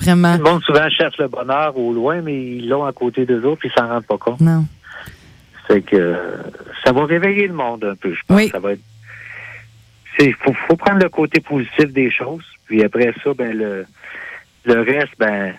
vraiment. 0.00 0.36
Le 0.36 0.42
monde 0.42 0.62
souvent 0.62 0.88
cherche 0.90 1.18
le 1.18 1.28
bonheur 1.28 1.76
au 1.76 1.92
loin, 1.92 2.20
mais 2.20 2.56
ils 2.56 2.68
l'ont 2.68 2.84
à 2.84 2.92
côté 2.92 3.24
d'eux 3.26 3.44
autres 3.44 3.60
puis 3.60 3.70
ils 3.74 3.78
s'en 3.78 3.88
rendent 3.88 4.06
pas 4.06 4.18
compte. 4.18 4.40
Non. 4.40 4.64
C'est 5.68 5.82
que 5.82 6.16
ça 6.84 6.92
va 6.92 7.04
réveiller 7.04 7.46
le 7.46 7.54
monde 7.54 7.84
un 7.84 7.94
peu, 7.94 8.12
je 8.12 8.20
pense. 8.26 8.36
Oui. 8.36 8.48
Ça 8.48 8.58
va 8.58 8.72
être. 8.72 8.80
C'est 10.18 10.32
faut, 10.32 10.52
faut 10.66 10.76
prendre 10.76 11.00
le 11.00 11.08
côté 11.08 11.40
positif 11.40 11.92
des 11.92 12.10
choses. 12.10 12.44
Puis 12.66 12.82
après 12.82 13.14
ça, 13.22 13.32
ben 13.34 13.56
le 13.56 13.86
le 14.64 14.80
reste, 14.80 15.14
ben 15.18 15.54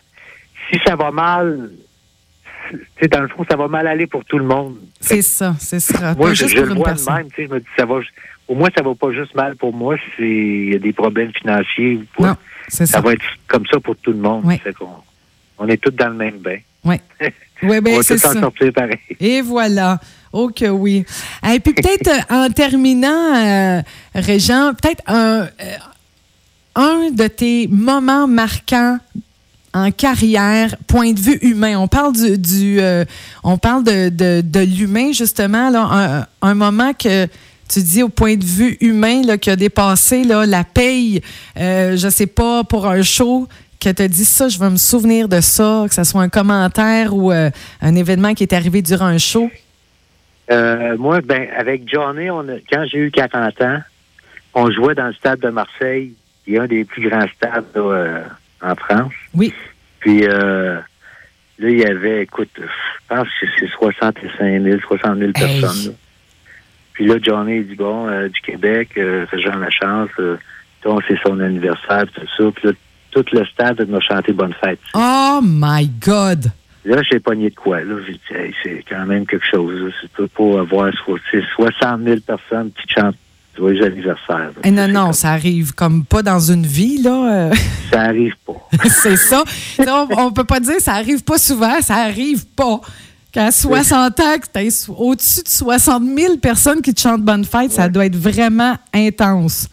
si 0.70 0.80
ça 0.86 0.96
va 0.96 1.12
mal, 1.12 1.72
dans 3.10 3.22
le 3.22 3.28
fond, 3.28 3.46
ça 3.50 3.56
va 3.56 3.68
mal 3.68 3.88
aller 3.88 4.08
pour 4.08 4.24
tout 4.26 4.38
le 4.38 4.46
monde. 4.46 4.76
C'est 5.00 5.22
ça, 5.22 5.56
c'est 5.60 5.80
ça. 5.80 6.14
Moi, 6.16 6.28
Pas 6.30 6.34
je, 6.34 6.44
juste 6.46 6.56
je 6.56 6.62
pour 6.62 6.68
le 6.70 6.76
vois 6.76 6.94
de 6.94 7.12
même, 7.12 7.30
tu 7.32 7.36
sais, 7.36 7.48
je 7.48 7.54
me 7.54 7.60
dis 7.60 7.66
ça 7.78 7.86
va 7.86 7.96
au 8.48 8.56
moins 8.56 8.70
ça 8.76 8.84
va 8.84 8.94
pas 8.96 9.12
juste 9.14 9.34
mal 9.36 9.56
pour 9.56 9.74
moi, 9.74 9.96
c'est 10.18 10.24
il 10.28 10.74
y 10.74 10.76
a 10.76 10.80
des 10.80 10.94
problèmes 10.94 11.32
financiers 11.34 11.96
ou 11.96 12.06
quoi. 12.16 12.28
Non, 12.30 12.36
Ça 12.68 12.86
ça. 12.86 13.02
va 13.02 13.14
être 13.14 13.26
comme 13.48 13.66
ça 13.72 13.80
pour 13.80 13.96
tout 13.98 14.12
le 14.12 14.20
monde. 14.20 14.42
Oui. 14.46 14.60
On 15.58 15.68
est 15.68 15.78
tous 15.78 15.92
dans 15.92 16.10
le 16.10 16.16
même 16.16 16.38
bain. 16.40 16.58
Oui, 16.84 16.96
on 17.64 17.68
ben, 17.68 17.84
va 17.96 18.04
c'est 18.04 18.16
tous 18.16 18.22
ça. 18.22 18.34
sortir 18.40 18.74
pareil. 18.74 18.98
Et 19.20 19.42
voilà. 19.42 20.00
Oh 20.34 20.50
que 20.50 20.66
oui. 20.66 21.06
Et 21.54 21.60
puis 21.60 21.74
peut-être 21.74 22.10
euh, 22.32 22.48
en 22.48 22.50
terminant, 22.50 23.36
euh, 23.36 23.82
Régent, 24.16 24.74
peut-être 24.82 25.04
un, 25.08 25.42
euh, 25.44 25.48
un 26.76 27.12
de 27.12 27.28
tes 27.28 27.68
moments 27.68 28.28
marquants 28.28 28.98
en 29.74 29.92
carrière, 29.92 30.76
point 30.88 31.14
de 31.14 31.20
vue 31.20 31.38
humain. 31.42 31.78
On 31.78 31.88
parle 31.88 32.14
du, 32.14 32.80
euh, 32.80 33.06
on 33.44 33.58
parle 33.58 33.84
de, 33.84 34.60
l'humain 34.64 35.12
justement 35.14 35.72
un, 36.42 36.54
moment 36.54 36.94
que 36.94 37.26
tu 37.70 37.82
dis 37.82 38.04
au 38.04 38.10
point 38.10 38.36
de 38.36 38.44
vue 38.44 38.78
humain 38.82 39.22
là, 39.24 39.38
qui 39.38 39.50
a 39.50 39.56
dépassé 39.56 40.24
la 40.24 40.64
paye, 40.64 41.22
euh, 41.58 41.96
je 41.96 42.10
sais 42.10 42.28
pas 42.28 42.64
pour 42.64 42.88
un 42.88 43.02
show 43.02 43.48
que 43.80 43.90
tu 43.90 44.02
as 44.02 44.08
dit 44.08 44.26
ça, 44.26 44.50
je 44.50 44.60
vais 44.60 44.70
me 44.70 44.78
souvenir 44.78 45.28
de 45.28 45.42
ça, 45.42 45.86
que 45.88 45.96
ce 45.96 46.04
soit 46.04 46.22
un 46.22 46.30
commentaire 46.30 47.16
ou 47.16 47.32
euh, 47.32 47.50
un 47.82 47.96
événement 47.96 48.34
qui 48.34 48.44
est 48.44 48.54
arrivé 48.54 48.82
durant 48.82 49.06
un 49.06 49.18
show? 49.18 49.50
Moi, 50.50 51.22
ben, 51.22 51.48
avec 51.58 51.90
Johnny, 51.90 52.30
on 52.30 52.46
quand 52.70 52.86
j'ai 52.92 52.98
eu 52.98 53.10
40 53.10 53.62
ans, 53.62 53.80
on 54.54 54.70
jouait 54.70 54.96
dans 54.96 55.08
le 55.08 55.14
stade 55.14 55.40
de 55.40 55.48
Marseille, 55.48 56.12
qui 56.44 56.56
est 56.56 56.60
un 56.60 56.68
des 56.68 56.84
plus 56.84 57.08
grands 57.10 57.26
stades 57.38 57.64
en 58.62 58.76
France. 58.76 59.14
Oui. 59.34 59.54
Puis 60.00 60.24
euh, 60.26 60.76
là, 61.60 61.70
il 61.70 61.80
y 61.80 61.86
avait, 61.86 62.24
écoute, 62.24 62.50
je 62.58 62.64
pense 63.08 63.28
que 63.40 63.46
c'est 63.60 63.68
65 63.70 64.62
000, 64.64 64.80
60 64.88 65.18
000 65.20 65.32
personnes. 65.32 65.86
là. 65.92 65.92
Puis 66.94 67.06
là, 67.08 67.16
Johnny, 67.22 67.58
il 67.58 67.68
dit, 67.68 67.76
bon, 67.76 68.08
euh, 68.08 68.28
du 68.28 68.42
Québec, 68.42 68.90
euh, 68.98 69.26
Jean 69.34 69.58
Lachance, 69.58 70.10
euh, 70.20 70.38
donc 70.84 71.02
c'est 71.08 71.18
son 71.26 71.40
anniversaire, 71.40 72.06
tout 72.14 72.22
ça. 72.38 72.52
Puis 72.56 72.68
là, 72.68 72.74
tout 73.12 73.26
le 73.34 73.46
stade 73.46 73.88
m'a 73.90 74.00
chanté 74.00 74.34
Bonne 74.34 74.54
fête. 74.64 74.80
Oh 74.94 75.40
my 75.44 75.88
God! 76.06 76.52
Là, 76.84 77.02
j'ai 77.10 77.20
pogné 77.20 77.50
de 77.52 77.56
quoi. 77.56 77.82
Là, 77.82 77.96
j'ai 78.08 78.14
dit, 78.14 78.20
Hey, 78.34 78.54
c'est 78.64 78.84
quand 78.90 79.06
même 79.06 79.26
quelque 79.28 79.46
chose. 79.46 79.94
C'est 80.02 80.12
pas 80.12 80.28
pour 80.34 80.60
avoir 80.60 80.92
so- 81.06 81.18
c'est 81.30 81.44
60 81.56 82.02
000 82.04 82.18
personnes 82.26 82.72
qui 82.72 82.92
chantent 82.94 83.18
joyeux 83.58 83.86
anniversaire. 83.86 84.38
là. 84.38 84.52
Eh 84.64 84.72
non, 84.72 84.88
non, 84.88 85.04
comme- 85.06 85.14
ça 85.14 85.30
arrive 85.32 85.74
comme 85.74 86.06
pas 86.06 86.22
dans 86.24 86.40
une 86.40 86.66
vie, 86.66 87.02
là. 87.02 87.50
euh, 87.52 87.54
Ça 87.92 88.02
arrive 88.04 88.34
pas. 88.46 88.68
c'est 88.90 89.18
ça. 89.18 89.44
Ça, 89.76 90.08
on, 90.18 90.32
peut 90.32 90.44
pas 90.46 90.60
dire 90.60 90.80
ça 90.80 90.94
arrive 90.94 91.24
pas 91.24 91.38
souvent, 91.38 91.82
ça 91.82 91.96
arrive 91.96 92.46
pas. 92.56 92.80
Qu'à 93.32 93.50
60 93.52 94.20
ans, 94.20 94.36
que 94.54 94.70
so- 94.70 94.94
au-dessus 94.94 95.44
de 95.44 95.48
60 95.48 96.04
000 96.04 96.38
personnes 96.38 96.82
qui 96.82 96.94
te 96.94 97.00
chantent 97.00 97.22
bonne 97.24 97.46
fête, 97.46 97.72
ça 97.72 97.88
doit 97.88 98.06
être 98.06 98.16
vraiment 98.18 98.76
intense. 98.94 99.70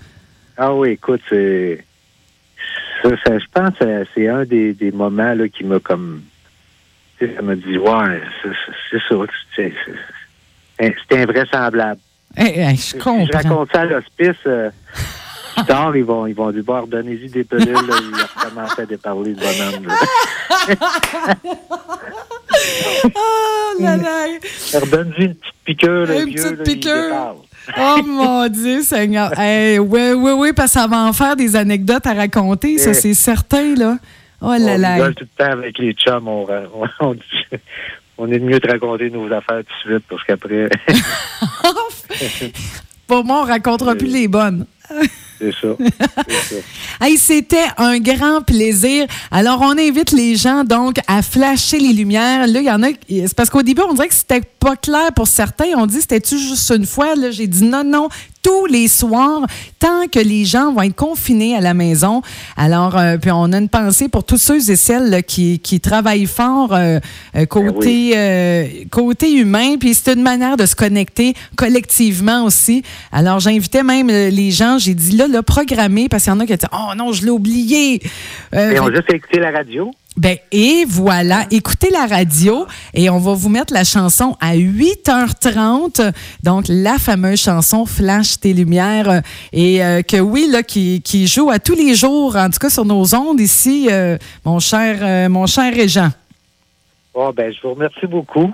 Ah 0.56 0.72
oui, 0.74 0.90
écoute, 0.90 1.20
c'est. 1.28 1.84
Ça, 3.02 3.10
ça, 3.24 3.38
je 3.38 3.44
pense 3.52 3.74
que 3.78 4.04
c'est 4.14 4.28
un 4.28 4.44
des, 4.44 4.74
des 4.74 4.90
moments 4.92 5.34
là, 5.34 5.48
qui 5.48 5.64
m'a 5.64 5.78
comme. 5.80 6.22
Tu 7.18 7.26
sais, 7.26 7.34
ça 7.34 7.42
m'a 7.42 7.54
dit, 7.56 7.78
ouais, 7.78 8.20
c'est 8.90 8.98
ça. 9.08 9.14
C'est 9.56 11.16
invraisemblable. 11.20 12.00
Je 12.38 12.76
Si 12.76 12.90
je 12.96 13.02
comprends. 13.02 13.26
raconte 13.32 13.68
ça 13.72 13.80
à 13.80 13.84
l'hospice, 13.86 14.36
euh, 14.46 14.70
plus 15.56 15.64
tard, 15.66 15.96
ils 15.96 16.04
vont, 16.04 16.26
ils 16.26 16.34
vont 16.34 16.50
dire, 16.52 16.62
bon, 16.64 16.80
redonnez-y 16.82 17.28
des 17.30 17.44
pilules. 17.44 17.72
là, 17.72 17.80
ils 18.00 18.40
recommencent 18.44 18.78
à 18.78 18.86
déparler 18.86 19.34
de 19.34 19.40
bonhomme. 19.40 19.86
là. 19.86 19.94
Oh 23.14 23.80
là 23.82 23.96
là! 23.96 24.26
Redonne-lui 24.80 25.24
une 25.26 25.34
petite 25.34 25.54
piqûre, 25.64 26.06
le 26.06 26.20
Une 26.22 26.28
vieux, 26.30 26.42
petite 26.42 26.58
là, 26.58 26.64
il 26.66 26.74
piqûre. 26.74 27.02
déparle. 27.04 27.36
Oh 27.78 28.02
mon 28.06 28.48
Dieu, 28.48 28.82
Seigneur. 28.82 29.30
Hey, 29.38 29.78
oui, 29.78 30.12
oui, 30.16 30.32
oui, 30.32 30.52
parce 30.52 30.72
que 30.72 30.80
ça 30.80 30.86
va 30.86 30.98
en 31.04 31.12
faire 31.12 31.36
des 31.36 31.54
anecdotes 31.56 32.06
à 32.06 32.14
raconter, 32.14 32.78
ça, 32.78 32.90
Eh. 32.90 32.94
c'est 32.94 33.14
certain, 33.14 33.74
là. 33.76 33.98
Oh 34.40 34.50
là 34.52 34.56
on 34.74 34.78
là. 34.78 34.94
rigole 34.94 35.14
tout 35.14 35.24
le 35.38 35.44
temps 35.44 35.52
avec 35.52 35.78
les 35.78 35.92
chums. 35.92 36.26
On, 36.28 36.46
on, 37.00 37.14
dit- 37.14 37.20
on 38.18 38.30
est 38.30 38.38
mieux 38.40 38.58
de 38.58 38.68
raconter 38.68 39.10
nos 39.10 39.26
affaires 39.32 39.62
tout 39.64 39.88
de 39.88 39.94
suite 39.94 40.04
parce 40.08 40.24
qu'après, 40.24 40.68
Pour 43.06 43.24
moi, 43.24 43.42
on 43.42 43.44
racontera 43.44 43.94
plus 43.94 44.08
les 44.08 44.28
bonnes. 44.28 44.66
c'est 45.40 45.52
ça. 45.52 45.68
Hey, 47.00 47.16
c'était 47.16 47.66
un 47.76 47.98
grand 47.98 48.42
plaisir. 48.42 49.06
Alors, 49.30 49.60
on 49.60 49.78
invite 49.78 50.12
les 50.12 50.36
gens 50.36 50.64
donc 50.64 50.96
à 51.06 51.22
flasher 51.22 51.78
les 51.78 51.92
lumières. 51.92 52.46
Là, 52.46 52.60
il 52.60 52.66
y 52.66 52.70
en 52.70 52.82
a. 52.82 52.88
C'est 53.08 53.34
parce 53.34 53.50
qu'au 53.50 53.62
début, 53.62 53.82
on 53.82 53.94
dirait 53.94 54.08
que 54.08 54.14
c'était 54.14 54.42
pas 54.58 54.76
clair 54.76 55.12
pour 55.14 55.28
certains. 55.28 55.72
On 55.76 55.86
dit 55.86 56.00
c'était-tu 56.00 56.38
juste 56.38 56.70
une 56.70 56.86
fois? 56.86 57.14
Là, 57.14 57.30
j'ai 57.30 57.46
dit 57.46 57.64
non, 57.64 57.84
non. 57.84 58.08
Tous 58.42 58.66
les 58.66 58.88
soirs, 58.88 59.46
tant 59.78 60.06
que 60.10 60.20
les 60.20 60.44
gens 60.44 60.72
vont 60.72 60.82
être 60.82 60.94
confinés 60.94 61.56
à 61.56 61.60
la 61.60 61.74
maison. 61.74 62.22
Alors, 62.56 62.96
euh, 62.96 63.16
puis 63.18 63.30
on 63.32 63.52
a 63.52 63.58
une 63.58 63.68
pensée 63.68 64.08
pour 64.08 64.24
tous 64.24 64.38
ceux 64.38 64.70
et 64.70 64.76
celles 64.76 65.10
là, 65.10 65.22
qui, 65.22 65.58
qui 65.58 65.80
travaillent 65.80 66.26
fort 66.26 66.72
euh, 66.72 66.98
euh, 67.36 67.46
côté, 67.46 68.12
euh, 68.16 68.66
côté 68.90 69.32
humain. 69.32 69.76
Puis 69.78 69.94
c'est 69.94 70.14
une 70.14 70.22
manière 70.22 70.56
de 70.56 70.66
se 70.66 70.74
connecter 70.74 71.34
collectivement 71.56 72.44
aussi. 72.44 72.82
Alors, 73.12 73.40
j'invitais 73.40 73.82
même 73.82 74.08
les 74.08 74.50
gens. 74.50 74.78
J'ai 74.78 74.94
dit 74.94 75.16
là, 75.16 75.27
le 75.28 75.42
programmer 75.42 76.08
parce 76.08 76.24
qu'il 76.24 76.32
y 76.32 76.36
en 76.36 76.40
a 76.40 76.46
qui 76.46 76.56
disent 76.56 76.68
oh 76.72 76.94
non, 76.96 77.12
je 77.12 77.24
l'ai 77.24 77.30
oublié. 77.30 78.00
Euh, 78.54 78.70
Et 78.70 78.80
on 78.80 78.88
juste 78.88 79.12
écouté 79.12 79.38
la 79.38 79.50
radio. 79.50 79.90
Ben, 80.18 80.36
et 80.50 80.84
voilà, 80.84 81.44
écoutez 81.52 81.90
la 81.90 82.06
radio 82.06 82.66
et 82.92 83.08
on 83.08 83.18
va 83.18 83.34
vous 83.34 83.48
mettre 83.48 83.72
la 83.72 83.84
chanson 83.84 84.36
à 84.40 84.56
8h30. 84.56 86.12
Donc, 86.42 86.64
la 86.68 86.98
fameuse 86.98 87.40
chanson 87.40 87.86
Flash 87.86 88.40
tes 88.40 88.52
lumières. 88.52 89.22
Et 89.52 89.84
euh, 89.84 90.02
que 90.02 90.16
oui, 90.16 90.48
là, 90.50 90.64
qui, 90.64 91.02
qui, 91.02 91.28
joue 91.28 91.50
à 91.50 91.60
tous 91.60 91.76
les 91.76 91.94
jours, 91.94 92.34
en 92.34 92.50
tout 92.50 92.58
cas 92.58 92.68
sur 92.68 92.84
nos 92.84 93.14
ondes 93.14 93.38
ici, 93.38 93.86
euh, 93.92 94.18
mon 94.44 94.58
cher, 94.58 94.98
euh, 95.02 95.28
mon 95.28 95.46
cher 95.46 95.72
Régent. 95.72 96.08
Bon, 97.14 97.30
ben, 97.30 97.52
je 97.54 97.62
vous 97.62 97.74
remercie 97.74 98.06
beaucoup. 98.08 98.52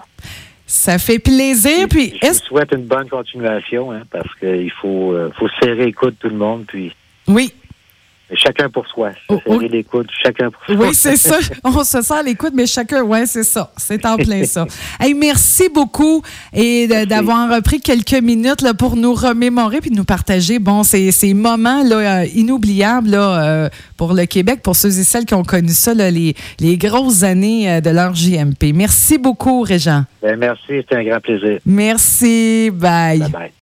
Ça 0.66 0.98
fait 0.98 1.18
plaisir. 1.18 1.88
puis, 1.88 2.18
je 2.22 2.28
vous 2.28 2.34
souhaite 2.34 2.72
une 2.72 2.86
bonne 2.86 3.08
continuation, 3.08 3.92
hein, 3.92 4.02
parce 4.10 4.32
qu'il 4.36 4.70
faut, 4.80 5.14
faut 5.38 5.48
serrer 5.62 5.84
écoute 5.84 6.16
tout 6.18 6.28
le 6.28 6.36
monde. 6.36 6.64
Puis... 6.66 6.94
Oui, 7.28 7.52
Chacun 8.34 8.68
pour 8.68 8.86
soi. 8.86 9.12
Se 9.28 9.36
oh, 9.46 9.60
l'écoute, 9.60 10.08
chacun 10.22 10.50
pour 10.50 10.64
soi. 10.66 10.86
Oui, 10.88 10.94
c'est 10.94 11.16
ça. 11.16 11.38
On 11.62 11.84
se 11.84 12.02
sert 12.02 12.22
l'écoute, 12.22 12.52
mais 12.54 12.66
chacun, 12.66 13.02
oui, 13.02 13.26
c'est 13.26 13.44
ça. 13.44 13.70
C'est 13.76 14.04
en 14.06 14.16
plein 14.16 14.44
ça. 14.44 14.66
Hey, 15.00 15.12
merci 15.12 15.68
beaucoup 15.68 16.22
et 16.52 16.86
d'avoir 17.06 17.60
pris 17.62 17.80
quelques 17.80 18.20
minutes 18.22 18.62
là, 18.62 18.74
pour 18.74 18.96
nous 18.96 19.14
remémorer 19.14 19.80
puis 19.80 19.90
nous 19.90 20.04
partager 20.04 20.58
bon, 20.58 20.82
ces, 20.82 21.10
ces 21.10 21.34
moments 21.34 21.82
là, 21.82 22.22
euh, 22.22 22.26
inoubliables 22.34 23.10
là, 23.10 23.44
euh, 23.44 23.68
pour 23.96 24.14
le 24.14 24.26
Québec, 24.26 24.60
pour 24.62 24.76
ceux 24.76 24.98
et 24.98 25.04
celles 25.04 25.24
qui 25.24 25.34
ont 25.34 25.42
connu 25.42 25.70
ça, 25.70 25.94
là, 25.94 26.10
les, 26.10 26.34
les 26.60 26.76
grosses 26.76 27.22
années 27.22 27.70
euh, 27.70 27.80
de 27.80 27.90
leur 27.90 28.14
JMP. 28.14 28.72
Merci 28.74 29.18
beaucoup, 29.18 29.62
Régent. 29.62 30.04
Ben, 30.22 30.36
merci, 30.36 30.62
c'était 30.68 30.96
un 30.96 31.04
grand 31.04 31.20
plaisir. 31.20 31.58
Merci. 31.66 32.70
Bye. 32.72 33.20
Bye 33.20 33.30
bye. 33.30 33.52